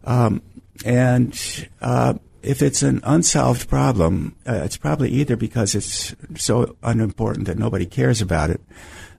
[0.06, 0.42] Um,
[0.86, 7.48] and uh, if it's an unsolved problem, uh, it's probably either because it's so unimportant
[7.48, 8.62] that nobody cares about it,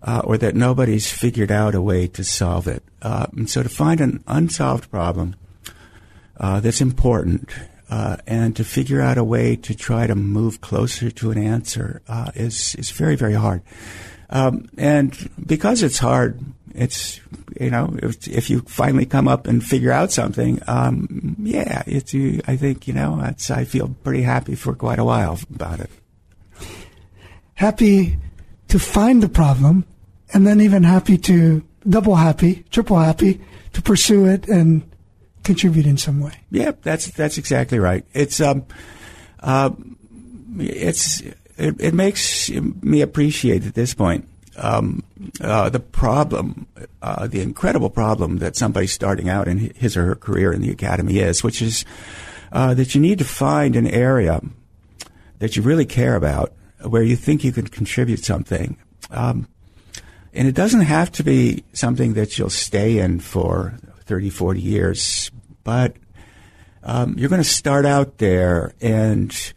[0.03, 2.83] uh, or that nobody's figured out a way to solve it.
[3.01, 5.37] Uh, and so to find an unsolved problem
[6.39, 7.49] uh, that's important
[7.91, 12.01] uh, and to figure out a way to try to move closer to an answer
[12.09, 13.63] uh, is is very very hard.
[14.33, 16.41] Um, and because it's hard,
[16.75, 17.21] it's
[17.61, 22.15] you know if, if, you finally come up and figure out something, um, yeah, it's
[22.49, 25.91] I think you know I feel pretty happy for quite a while about it.
[27.55, 28.17] Happy
[28.69, 29.85] to find the problem,
[30.33, 33.39] and then even happy to double happy, triple happy
[33.75, 34.83] to pursue it and
[35.45, 36.33] contribute in some way.
[36.51, 38.07] Yeah, that's that's exactly right.
[38.15, 38.65] It's um,
[39.41, 39.73] uh,
[40.59, 41.23] it's
[41.57, 45.03] it, it makes me appreciate at this point um,
[45.41, 46.67] uh, the problem,
[47.01, 50.71] uh, the incredible problem that somebody starting out in his or her career in the
[50.71, 51.85] academy is, which is
[52.53, 54.41] uh, that you need to find an area
[55.39, 56.53] that you really care about,
[56.85, 58.77] where you think you can contribute something.
[59.11, 59.49] Um,
[60.35, 63.75] and it doesn't have to be something that you'll stay in for
[64.05, 65.31] 30, 40 years,
[65.65, 65.97] but
[66.83, 69.53] um, you're going to start out there and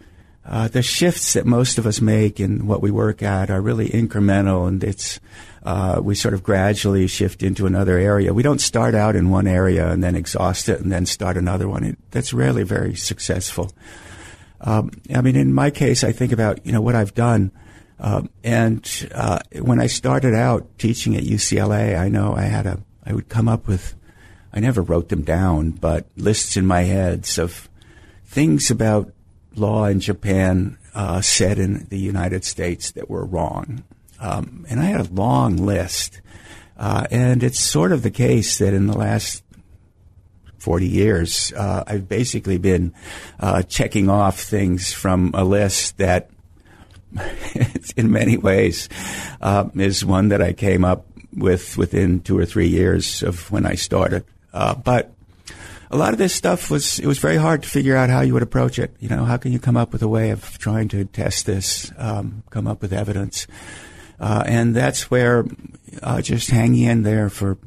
[0.47, 3.89] uh, the shifts that most of us make in what we work at are really
[3.89, 5.19] incremental, and it's
[5.63, 8.33] uh, we sort of gradually shift into another area.
[8.33, 11.67] We don't start out in one area and then exhaust it and then start another
[11.67, 11.83] one.
[11.83, 13.71] It, that's rarely very successful.
[14.61, 17.51] Um, I mean, in my case, I think about you know what I've done,
[17.99, 22.79] um, and uh, when I started out teaching at UCLA, I know I had a
[23.03, 23.95] I would come up with
[24.53, 27.67] I never wrote them down, but lists in my heads of
[28.25, 29.11] things about
[29.55, 33.83] law in Japan uh, said in the United States that were wrong.
[34.19, 36.21] Um, and I had a long list.
[36.77, 39.43] Uh, and it's sort of the case that in the last
[40.57, 42.93] 40 years, uh, I've basically been
[43.39, 46.29] uh, checking off things from a list that,
[47.95, 48.89] in many ways,
[49.41, 53.65] uh, is one that I came up with within two or three years of when
[53.65, 54.25] I started.
[54.53, 55.14] Uh, but
[55.95, 58.33] a lot of this stuff was it was very hard to figure out how you
[58.33, 58.93] would approach it.
[58.99, 61.89] You know, how can you come up with a way of trying to test this,
[61.97, 63.47] um, come up with evidence,
[64.19, 65.45] uh, and that's where
[66.03, 67.57] uh, just hanging in there for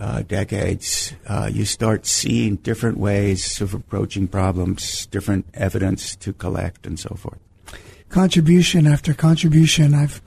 [0.00, 6.86] uh, decades, uh, you start seeing different ways of approaching problems, different evidence to collect,
[6.86, 7.38] and so forth.
[8.08, 10.22] Contribution after contribution, I've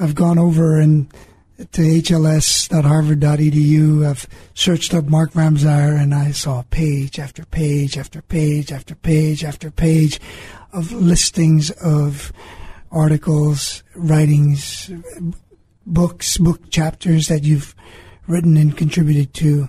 [0.00, 1.06] I've gone over and
[1.58, 4.06] to hls.harvard.edu.
[4.08, 9.44] I've searched up Mark Ramseyer and I saw page after page after page after page
[9.44, 10.20] after page
[10.72, 12.32] of listings of
[12.90, 14.90] articles, writings,
[15.86, 17.74] books, book chapters that you've
[18.26, 19.68] written and contributed to.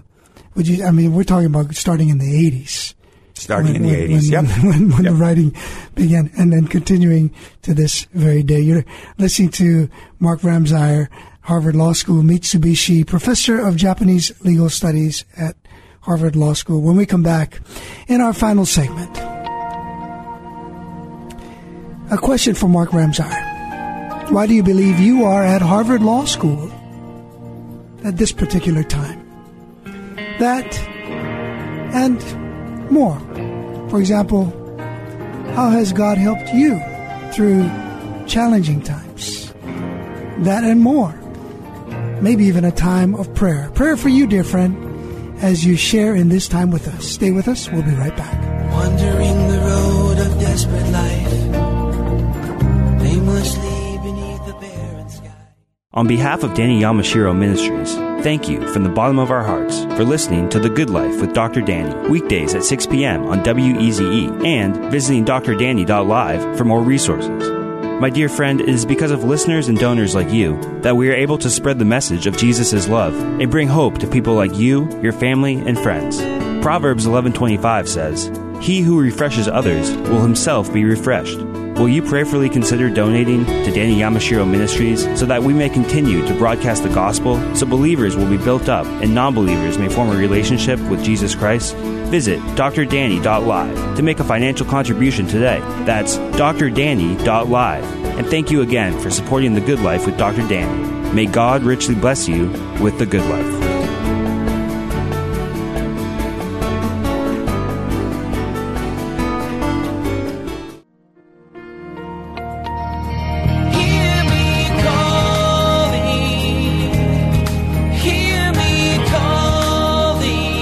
[0.56, 0.86] Would you?
[0.86, 2.94] I mean, we're talking about starting in the '80s.
[3.34, 4.64] Starting when, in the when, 80s, when, yep.
[4.64, 5.14] when, when Yep.
[5.14, 5.56] the writing
[5.94, 7.34] began, and then continuing
[7.64, 8.62] to this very day.
[8.62, 8.86] You're
[9.18, 11.10] listening to Mark Ramseyer,
[11.46, 15.56] Harvard Law School, Mitsubishi, professor of Japanese legal studies at
[16.02, 16.82] Harvard Law School.
[16.82, 17.62] When we come back
[18.08, 19.16] in our final segment,
[22.10, 24.32] a question for Mark Ramseyer.
[24.32, 26.72] Why do you believe you are at Harvard Law School
[28.04, 29.22] at this particular time?
[30.40, 30.76] That
[31.94, 33.20] and more.
[33.92, 34.46] For example,
[35.54, 36.82] how has God helped you
[37.34, 37.70] through
[38.26, 39.54] challenging times?
[40.40, 41.14] That and more.
[42.26, 43.70] Maybe even a time of prayer.
[43.76, 44.74] Prayer for you, dear friend,
[45.44, 47.06] as you share in this time with us.
[47.06, 47.70] Stay with us.
[47.70, 48.34] We'll be right back.
[48.72, 51.34] Wandering the road of desperate life,
[53.04, 55.36] aimlessly beneath the barren sky.
[55.94, 60.04] On behalf of Danny Yamashiro Ministries, thank you from the bottom of our hearts for
[60.04, 61.62] listening to The Good Life with Dr.
[61.62, 63.28] Danny, weekdays at 6 p.m.
[63.28, 67.55] on WEZE, and visiting drdanny.live for more resources.
[68.00, 71.16] My dear friend, it is because of listeners and donors like you that we are
[71.16, 74.90] able to spread the message of Jesus' love and bring hope to people like you,
[75.02, 76.22] your family, and friends.
[76.62, 78.30] Proverbs 11:25 says,
[78.60, 81.40] "He who refreshes others will himself be refreshed."
[81.76, 86.34] Will you prayerfully consider donating to Danny Yamashiro Ministries so that we may continue to
[86.36, 90.16] broadcast the gospel so believers will be built up and non believers may form a
[90.16, 91.76] relationship with Jesus Christ?
[91.76, 95.60] Visit drdanny.live to make a financial contribution today.
[95.84, 97.84] That's drdanny.live.
[98.18, 100.48] And thank you again for supporting The Good Life with Dr.
[100.48, 101.14] Danny.
[101.14, 102.48] May God richly bless you
[102.80, 103.65] with The Good Life.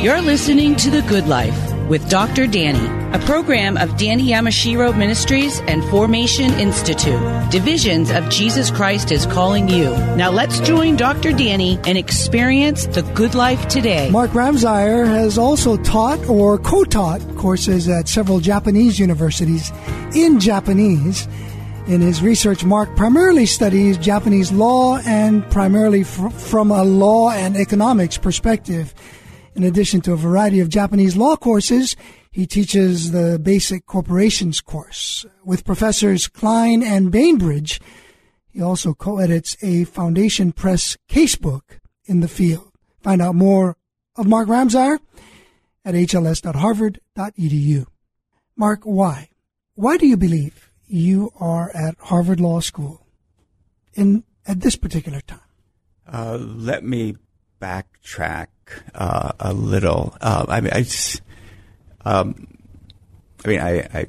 [0.04, 2.46] You're listening to The Good Life with Dr.
[2.46, 7.22] Danny, a program of Danny Yamashiro Ministries and Formation Institute.
[7.50, 9.92] Divisions of Jesus Christ is calling you.
[10.18, 11.32] Now let's join Dr.
[11.32, 14.10] Danny and experience the good life today.
[14.10, 19.72] Mark Ramseyer has also taught or co-taught courses at several Japanese universities
[20.14, 21.30] in Japanese.
[21.88, 27.56] In his research, Mark primarily studies Japanese law and primarily fr- from a law and
[27.56, 28.94] economics perspective.
[29.56, 31.96] In addition to a variety of Japanese law courses,
[32.32, 37.80] he teaches the basic corporations course with professors Klein and Bainbridge.
[38.50, 42.72] He also co-edits a Foundation Press casebook in the field.
[43.02, 43.78] Find out more
[44.16, 44.98] of Mark Ramseyer
[45.86, 47.86] at hls.harvard.edu.
[48.56, 49.30] Mark, why?
[49.76, 53.06] Why do you believe you are at Harvard Law School
[53.94, 55.40] in at this particular time?
[56.08, 57.16] Uh, let me
[57.62, 58.48] backtrack
[58.96, 60.16] uh, a little.
[60.22, 61.22] Uh, I mean, I, just,
[62.06, 62.48] um,
[63.44, 64.08] I mean, I, I,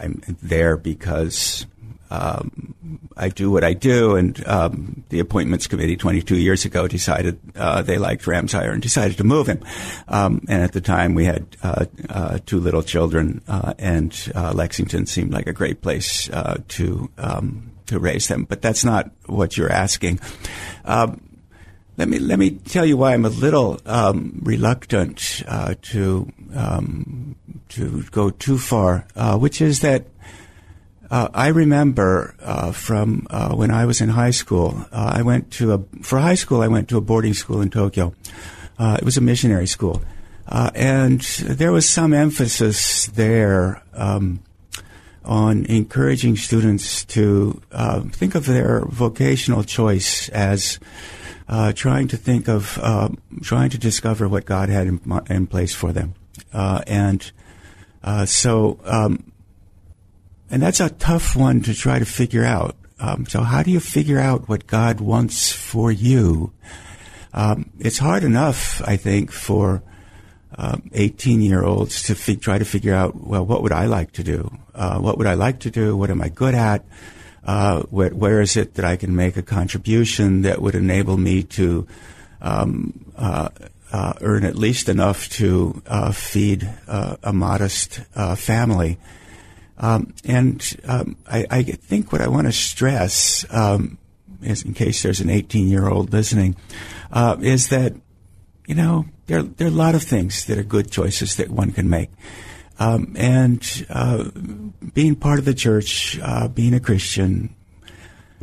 [0.00, 1.66] I'm there because
[2.10, 2.74] um,
[3.16, 7.82] I do what I do, and um, the appointments committee 22 years ago decided uh,
[7.82, 9.64] they liked Ramseyer and decided to move him.
[10.06, 14.52] Um, and at the time, we had uh, uh, two little children, uh, and uh,
[14.54, 18.44] Lexington seemed like a great place uh, to um, to raise them.
[18.44, 20.20] But that's not what you're asking.
[20.84, 21.25] Um,
[21.96, 27.36] let me let me tell you why I'm a little um, reluctant uh, to um,
[27.70, 30.06] to go too far, uh, which is that
[31.10, 34.84] uh, I remember uh, from uh, when I was in high school.
[34.92, 36.60] Uh, I went to a for high school.
[36.60, 38.14] I went to a boarding school in Tokyo.
[38.78, 40.02] Uh, it was a missionary school,
[40.48, 43.82] uh, and there was some emphasis there.
[43.94, 44.40] Um,
[45.24, 50.78] on encouraging students to uh, think of their vocational choice as
[51.48, 53.08] uh, trying to think of uh,
[53.42, 56.14] trying to discover what God had in, in place for them,
[56.52, 57.30] uh, and
[58.02, 59.32] uh, so um,
[60.50, 62.76] and that's a tough one to try to figure out.
[62.98, 66.52] Um, so how do you figure out what God wants for you?
[67.34, 69.82] Um, it's hard enough, I think, for
[70.92, 74.56] 18 year olds to try to figure out, well, what would I like to do?
[74.74, 75.96] Uh, what would I like to do?
[75.96, 76.84] What am I good at?
[77.46, 81.44] Uh, where, where is it that I can make a contribution that would enable me
[81.44, 81.86] to
[82.42, 83.50] um, uh,
[83.92, 88.98] uh, earn at least enough to uh, feed uh, a modest uh, family?
[89.78, 93.98] Um, and um, I, I think what I want to stress, um,
[94.42, 96.56] is in case there's an 18 year old listening,
[97.40, 97.94] is that
[98.66, 101.70] you know there there are a lot of things that are good choices that one
[101.70, 102.10] can make.
[102.78, 104.30] Um, and uh,
[104.92, 107.54] being part of the church, uh, being a Christian,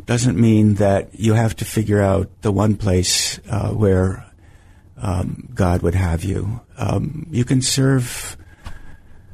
[0.06, 4.26] doesn't mean that you have to figure out the one place uh, where
[4.96, 6.60] um, God would have you.
[6.76, 8.36] Um, you can serve.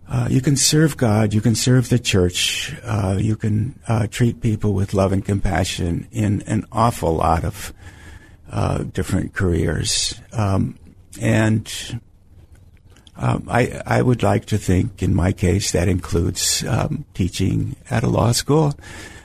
[0.09, 1.33] Uh, you can serve God.
[1.33, 2.75] You can serve the church.
[2.85, 7.73] Uh, you can uh, treat people with love and compassion in an awful lot of
[8.93, 10.21] different careers.
[10.33, 10.77] Um,
[11.21, 12.01] and
[13.21, 18.03] um, I, I would like to think, in my case, that includes um, teaching at
[18.03, 18.75] a law school.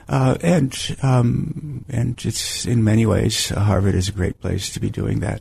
[0.08, 4.90] Uh, and um, and it's in many ways Harvard is a great place to be
[4.90, 5.40] doing that.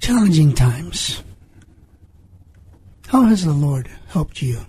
[0.00, 1.22] Challenging times.
[3.06, 4.66] How has the Lord helped you?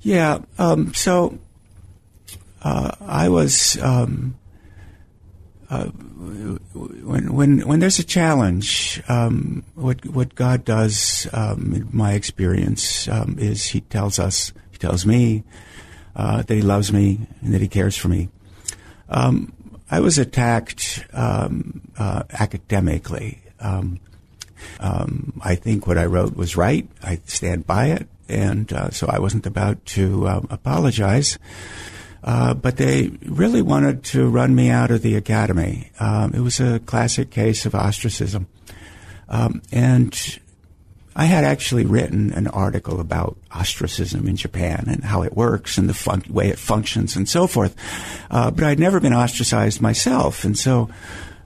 [0.00, 0.40] Yeah.
[0.58, 1.38] Um, so
[2.62, 4.36] uh, I was um,
[5.74, 5.86] uh,
[7.02, 9.02] when when when there's a challenge.
[9.08, 14.78] Um, what what God does, um, in my experience, um, is He tells us, He
[14.78, 15.42] tells me
[16.14, 18.28] uh, that He loves me and that He cares for me.
[19.08, 19.52] Um,
[19.90, 23.40] I was attacked um, uh, academically.
[23.60, 24.00] Um,
[25.42, 26.88] I think what I wrote was right.
[27.02, 31.38] I stand by it, and uh, so I wasn't about to apologize.
[32.24, 35.90] Uh, but they really wanted to run me out of the academy.
[36.00, 38.46] Um, it was a classic case of ostracism,
[39.28, 40.40] um, and
[41.14, 45.86] I had actually written an article about ostracism in Japan and how it works and
[45.86, 47.76] the fun- way it functions and so forth.
[48.30, 50.88] Uh, but I'd never been ostracized myself, and so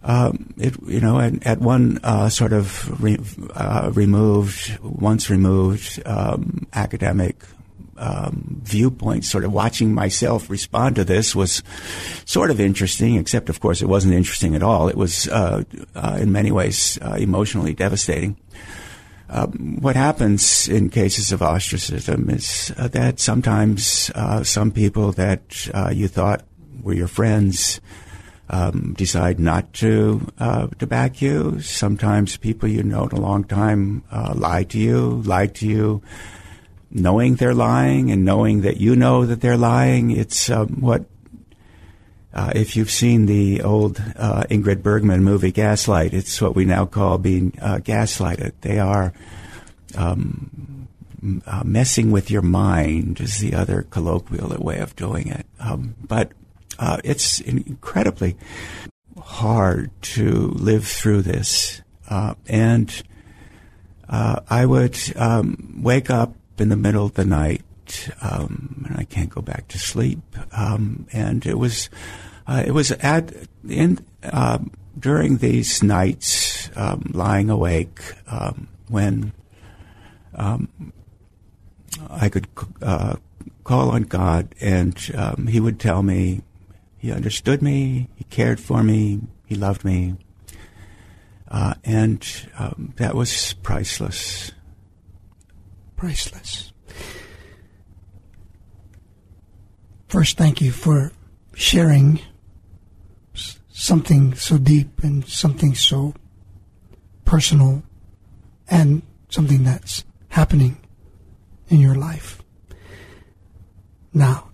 [0.04, 3.18] um, it, you know, at, at one uh, sort of re,
[3.52, 7.36] uh, removed, once removed um, academic
[7.98, 11.62] um, viewpoint, sort of watching myself respond to this was
[12.24, 14.88] sort of interesting, except, of course, it wasn't interesting at all.
[14.88, 18.36] It was, uh, uh in many ways, uh, emotionally devastating.
[19.30, 24.10] Um, what happens in cases of ostracism is uh, that sometimes
[24.42, 26.44] some people that you thought
[26.82, 27.80] were your friends
[28.50, 31.60] um, decide not to uh, to back you.
[31.60, 36.02] Sometimes people you know in a long time uh, lie to you, lie to you,
[36.90, 40.10] knowing they're lying and knowing that you know that they're lying.
[40.10, 41.04] It's um, what
[42.32, 46.86] uh, if you've seen the old uh, Ingrid Bergman movie Gaslight, it's what we now
[46.86, 48.52] call being uh, gaslighted.
[48.60, 49.12] They are.
[49.94, 50.68] Um,
[51.46, 55.46] uh, messing with your mind is the other colloquial way of doing it.
[55.58, 56.30] Um, but
[56.78, 58.36] uh, it's incredibly
[59.20, 61.82] hard to live through this.
[62.08, 63.02] Uh, and
[64.08, 67.62] I would um, wake up in the middle of the night,
[68.20, 70.20] um, and I can't go back to sleep.
[70.52, 71.88] Um, and it was,
[72.46, 73.32] uh, it was at
[73.68, 79.32] in um, during these nights, um, lying awake, um, when
[82.10, 82.46] I could
[82.80, 83.16] uh,
[83.64, 84.98] call on God, and
[85.48, 86.42] He would tell me
[86.98, 88.08] he understood me.
[88.16, 89.20] He cared for me.
[89.46, 90.16] He loved me.
[91.46, 92.26] Uh, and
[92.58, 94.50] um, that was priceless.
[95.98, 96.72] Priceless.
[100.06, 101.10] First, thank you for
[101.54, 102.20] sharing
[103.34, 106.14] something so deep and something so
[107.24, 107.82] personal
[108.68, 110.78] and something that's happening
[111.68, 112.42] in your life.
[114.14, 114.50] Now,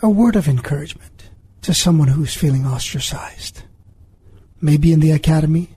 [0.00, 1.28] a word of encouragement
[1.60, 3.62] to someone who's feeling ostracized.
[4.62, 5.76] Maybe in the academy,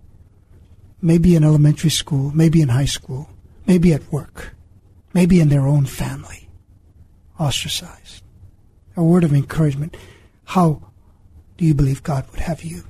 [1.05, 3.29] maybe in elementary school, maybe in high school,
[3.67, 4.55] maybe at work,
[5.13, 6.49] maybe in their own family.
[7.39, 8.23] Ostracized.
[8.97, 9.95] A word of encouragement.
[10.45, 10.81] How
[11.57, 12.85] do you believe God would have you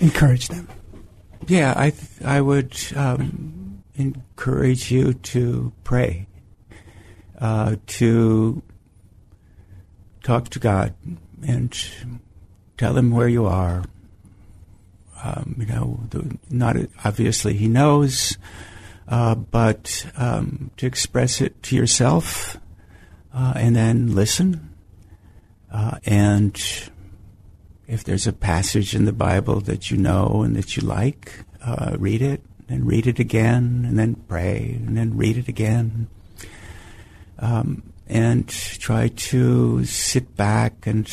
[0.00, 0.66] encourage them?
[1.46, 6.26] Yeah, I th- I would um, encourage you to pray,
[7.38, 8.62] uh, to
[10.22, 10.94] talk to God
[11.46, 11.76] and
[12.78, 13.84] tell him where you are.
[15.22, 18.38] Um, you know, the, not obviously he knows,
[19.08, 22.56] uh, but um, to express it to yourself
[23.34, 24.74] uh, and then listen.
[25.70, 26.90] Uh, and
[27.86, 31.96] if there's a passage in the Bible that you know and that you like, uh,
[31.98, 36.08] read it and read it again and then pray and then read it again.
[37.38, 41.08] Um, and try to sit back and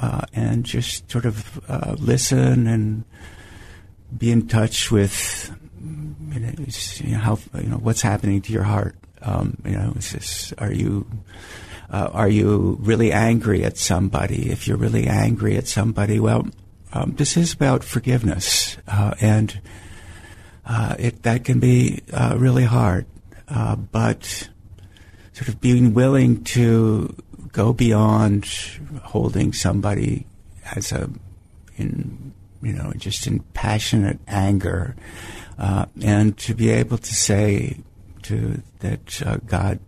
[0.00, 3.04] uh, and just sort of uh, listen and
[4.16, 5.54] be in touch with
[6.32, 8.96] you know, how you know what's happening to your heart.
[9.22, 9.94] Um, you know,
[10.58, 11.06] are you
[11.90, 14.50] uh, are you really angry at somebody?
[14.50, 16.46] If you're really angry at somebody, well,
[16.92, 19.60] um, this is about forgiveness uh, and
[20.66, 23.06] uh, it that can be uh, really hard.
[23.48, 24.48] Uh, but
[25.32, 27.14] sort of being willing to
[27.52, 28.48] go beyond
[29.02, 30.26] holding somebody
[30.74, 31.10] as a
[31.76, 32.32] in
[32.62, 34.96] you know just in passionate anger,
[35.58, 37.78] uh, and to be able to say
[38.22, 39.78] to that uh, God,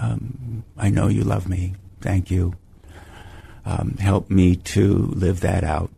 [0.00, 1.74] um, I know you love me.
[2.00, 2.54] Thank you.
[3.64, 5.90] Um, help me to live that out.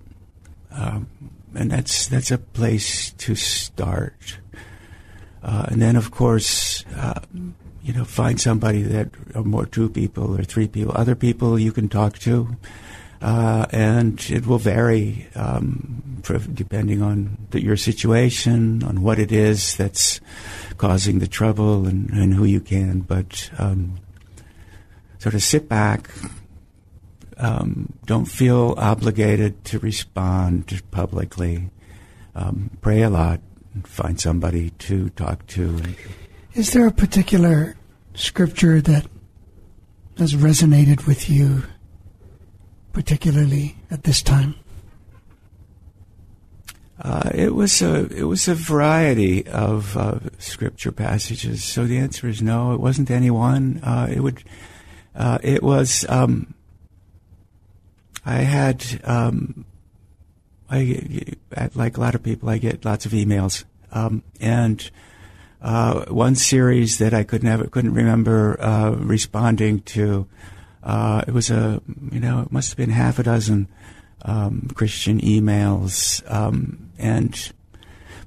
[0.70, 1.08] Um,
[1.54, 4.38] and that's that's a place to start.
[5.42, 7.20] Uh, and then, of course, uh,
[7.88, 11.72] you know, find somebody that are more two people or three people, other people you
[11.72, 12.54] can talk to,
[13.22, 16.20] uh, and it will vary um,
[16.52, 20.20] depending on the, your situation, on what it is that's
[20.76, 23.00] causing the trouble, and, and who you can.
[23.00, 23.98] But um,
[25.18, 26.10] sort of sit back,
[27.38, 31.70] um, don't feel obligated to respond publicly.
[32.34, 33.40] Um, pray a lot.
[33.84, 35.80] Find somebody to talk to.
[36.52, 37.77] Is there a particular
[38.18, 39.06] scripture that
[40.18, 41.62] has resonated with you,
[42.92, 44.54] particularly at this time?
[47.00, 51.62] Uh, it was a it was a variety of uh, scripture passages.
[51.62, 52.72] So the answer is no.
[52.72, 53.80] It wasn't any one.
[53.84, 54.42] Uh, it would.
[55.14, 56.04] Uh, it was.
[56.08, 56.54] Um,
[58.28, 59.64] I had, um,
[60.70, 61.34] I
[61.74, 64.90] like a lot of people, I get lots of emails, um, and
[65.60, 70.26] uh, one series that I could never couldn't remember uh, responding to.
[70.82, 73.68] Uh, it was a you know it must have been half a dozen
[74.22, 77.52] um, Christian emails, um, and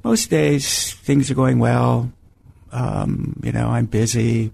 [0.04, 2.12] most days things are going well.
[2.72, 4.52] Um, you know I'm busy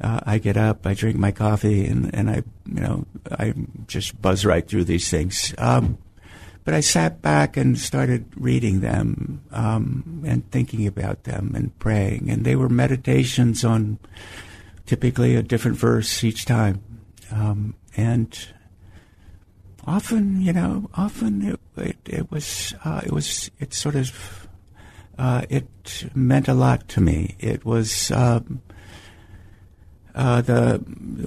[0.00, 3.54] uh, I get up, I drink my coffee, and, and I, you know, I
[3.86, 5.54] just buzz right through these things.
[5.58, 5.98] Um,
[6.66, 12.28] but I sat back and started reading them um, and thinking about them and praying,
[12.28, 14.00] and they were meditations on
[14.84, 16.82] typically a different verse each time,
[17.30, 18.48] um, and
[19.86, 24.48] often, you know, often it it, it was uh, it was it sort of
[25.18, 27.36] uh, it meant a lot to me.
[27.38, 28.10] It was.
[28.10, 28.60] Um,
[30.16, 30.78] uh, the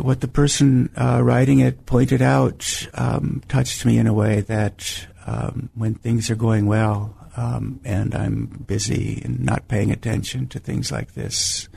[0.01, 5.05] what the person uh, writing it pointed out um, touched me in a way that
[5.29, 10.59] um, when things are going well um, and I'm busy and not paying attention to
[10.59, 11.69] things like this,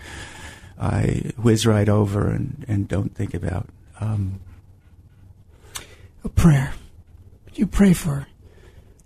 [0.81, 3.69] I whiz right over and, and don't think about.
[4.01, 4.41] Um,
[6.25, 6.73] a prayer.
[7.45, 8.27] Would you pray for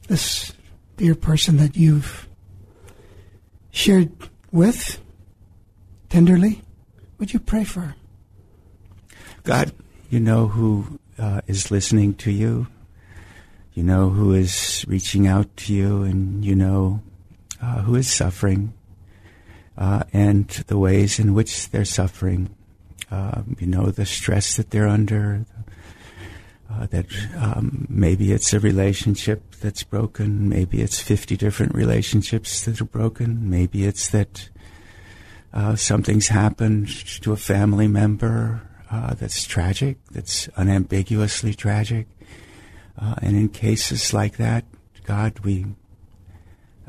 [0.07, 0.53] this
[0.97, 2.28] dear person that you've
[3.72, 4.12] shared
[4.53, 5.01] with
[6.09, 6.62] tenderly?
[7.18, 7.94] Would you pray for her?
[9.42, 9.72] God,
[10.09, 12.68] you know who uh, is listening to you.
[13.77, 17.03] You know who is reaching out to you, and you know
[17.61, 18.72] uh, who is suffering,
[19.77, 22.49] uh, and the ways in which they're suffering.
[23.11, 25.45] Um, you know the stress that they're under.
[26.72, 27.07] Uh, that
[27.37, 30.49] um, maybe it's a relationship that's broken.
[30.49, 33.51] Maybe it's 50 different relationships that are broken.
[33.51, 34.49] Maybe it's that
[35.53, 36.89] uh, something's happened
[37.20, 42.07] to a family member uh, that's tragic, that's unambiguously tragic.
[42.99, 44.64] Uh, and in cases like that,
[45.05, 45.66] God, we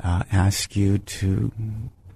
[0.02, 1.52] uh, ask you to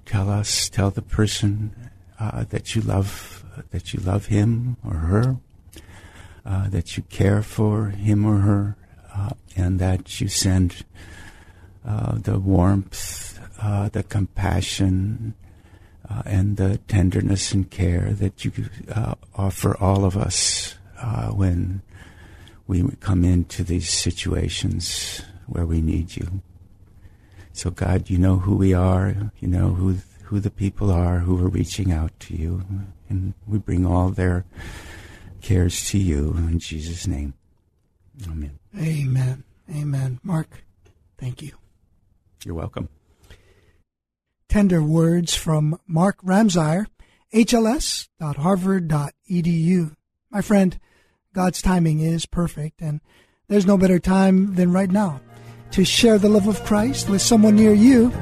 [0.06, 5.36] tell us, tell the person uh, that you love, that you love him or her,
[6.44, 8.76] uh, that you care for him or her,
[9.14, 10.84] uh, and that you send
[11.84, 13.38] the warmth,
[13.92, 15.34] the compassion,
[16.12, 18.52] uh, and the tenderness and care that you
[18.94, 21.80] uh, offer all of us uh, when
[22.66, 26.42] we come into these situations where we need you.
[27.52, 29.32] So, God, you know who we are.
[29.40, 32.62] You know who who the people are who are reaching out to you,
[33.08, 34.44] and we bring all their
[35.42, 37.34] cares to you in Jesus' name.
[38.26, 38.58] Amen.
[38.78, 39.44] Amen.
[39.70, 40.20] Amen.
[40.22, 40.64] Mark,
[41.18, 41.52] thank you.
[42.44, 42.88] You're welcome
[44.52, 46.86] tender words from Mark Ramseyer,
[47.32, 49.96] hls.harvard.edu.
[50.30, 50.78] My friend,
[51.32, 53.00] God's timing is perfect, and
[53.48, 55.20] there's no better time than right now
[55.72, 58.12] to share the love of Christ with someone near you.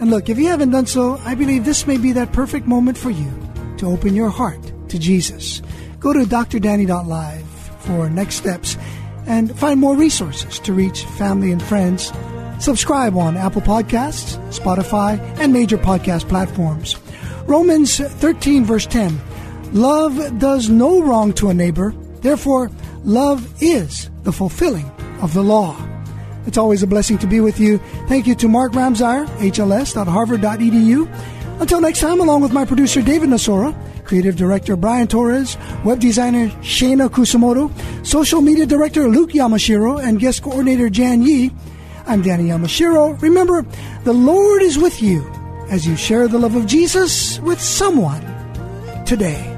[0.00, 2.96] And look, if you haven't done so, I believe this may be that perfect moment
[2.96, 3.30] for you
[3.78, 5.60] to open your heart to Jesus.
[6.00, 7.46] Go to drdanny.live
[7.80, 8.76] for next steps
[9.26, 12.12] and find more resources to reach family and friends
[12.60, 16.96] Subscribe on Apple Podcasts, Spotify, and major podcast platforms.
[17.46, 19.20] Romans 13, verse 10
[19.72, 21.94] Love does no wrong to a neighbor,
[22.28, 22.70] therefore,
[23.04, 24.84] love is the fulfilling
[25.22, 25.74] of the law.
[26.46, 27.78] It's always a blessing to be with you.
[28.06, 31.60] Thank you to Mark Ramseyer, hls.harvard.edu.
[31.60, 33.74] Until next time, along with my producer David Nasora,
[34.04, 37.72] creative director Brian Torres, web designer Shayna Kusumoto,
[38.06, 41.50] social media director Luke Yamashiro, and guest coordinator Jan Yi,
[42.06, 43.20] I'm Danny Yamashiro.
[43.22, 43.64] Remember,
[44.04, 45.26] the Lord is with you
[45.70, 48.22] as you share the love of Jesus with someone
[49.04, 49.57] today.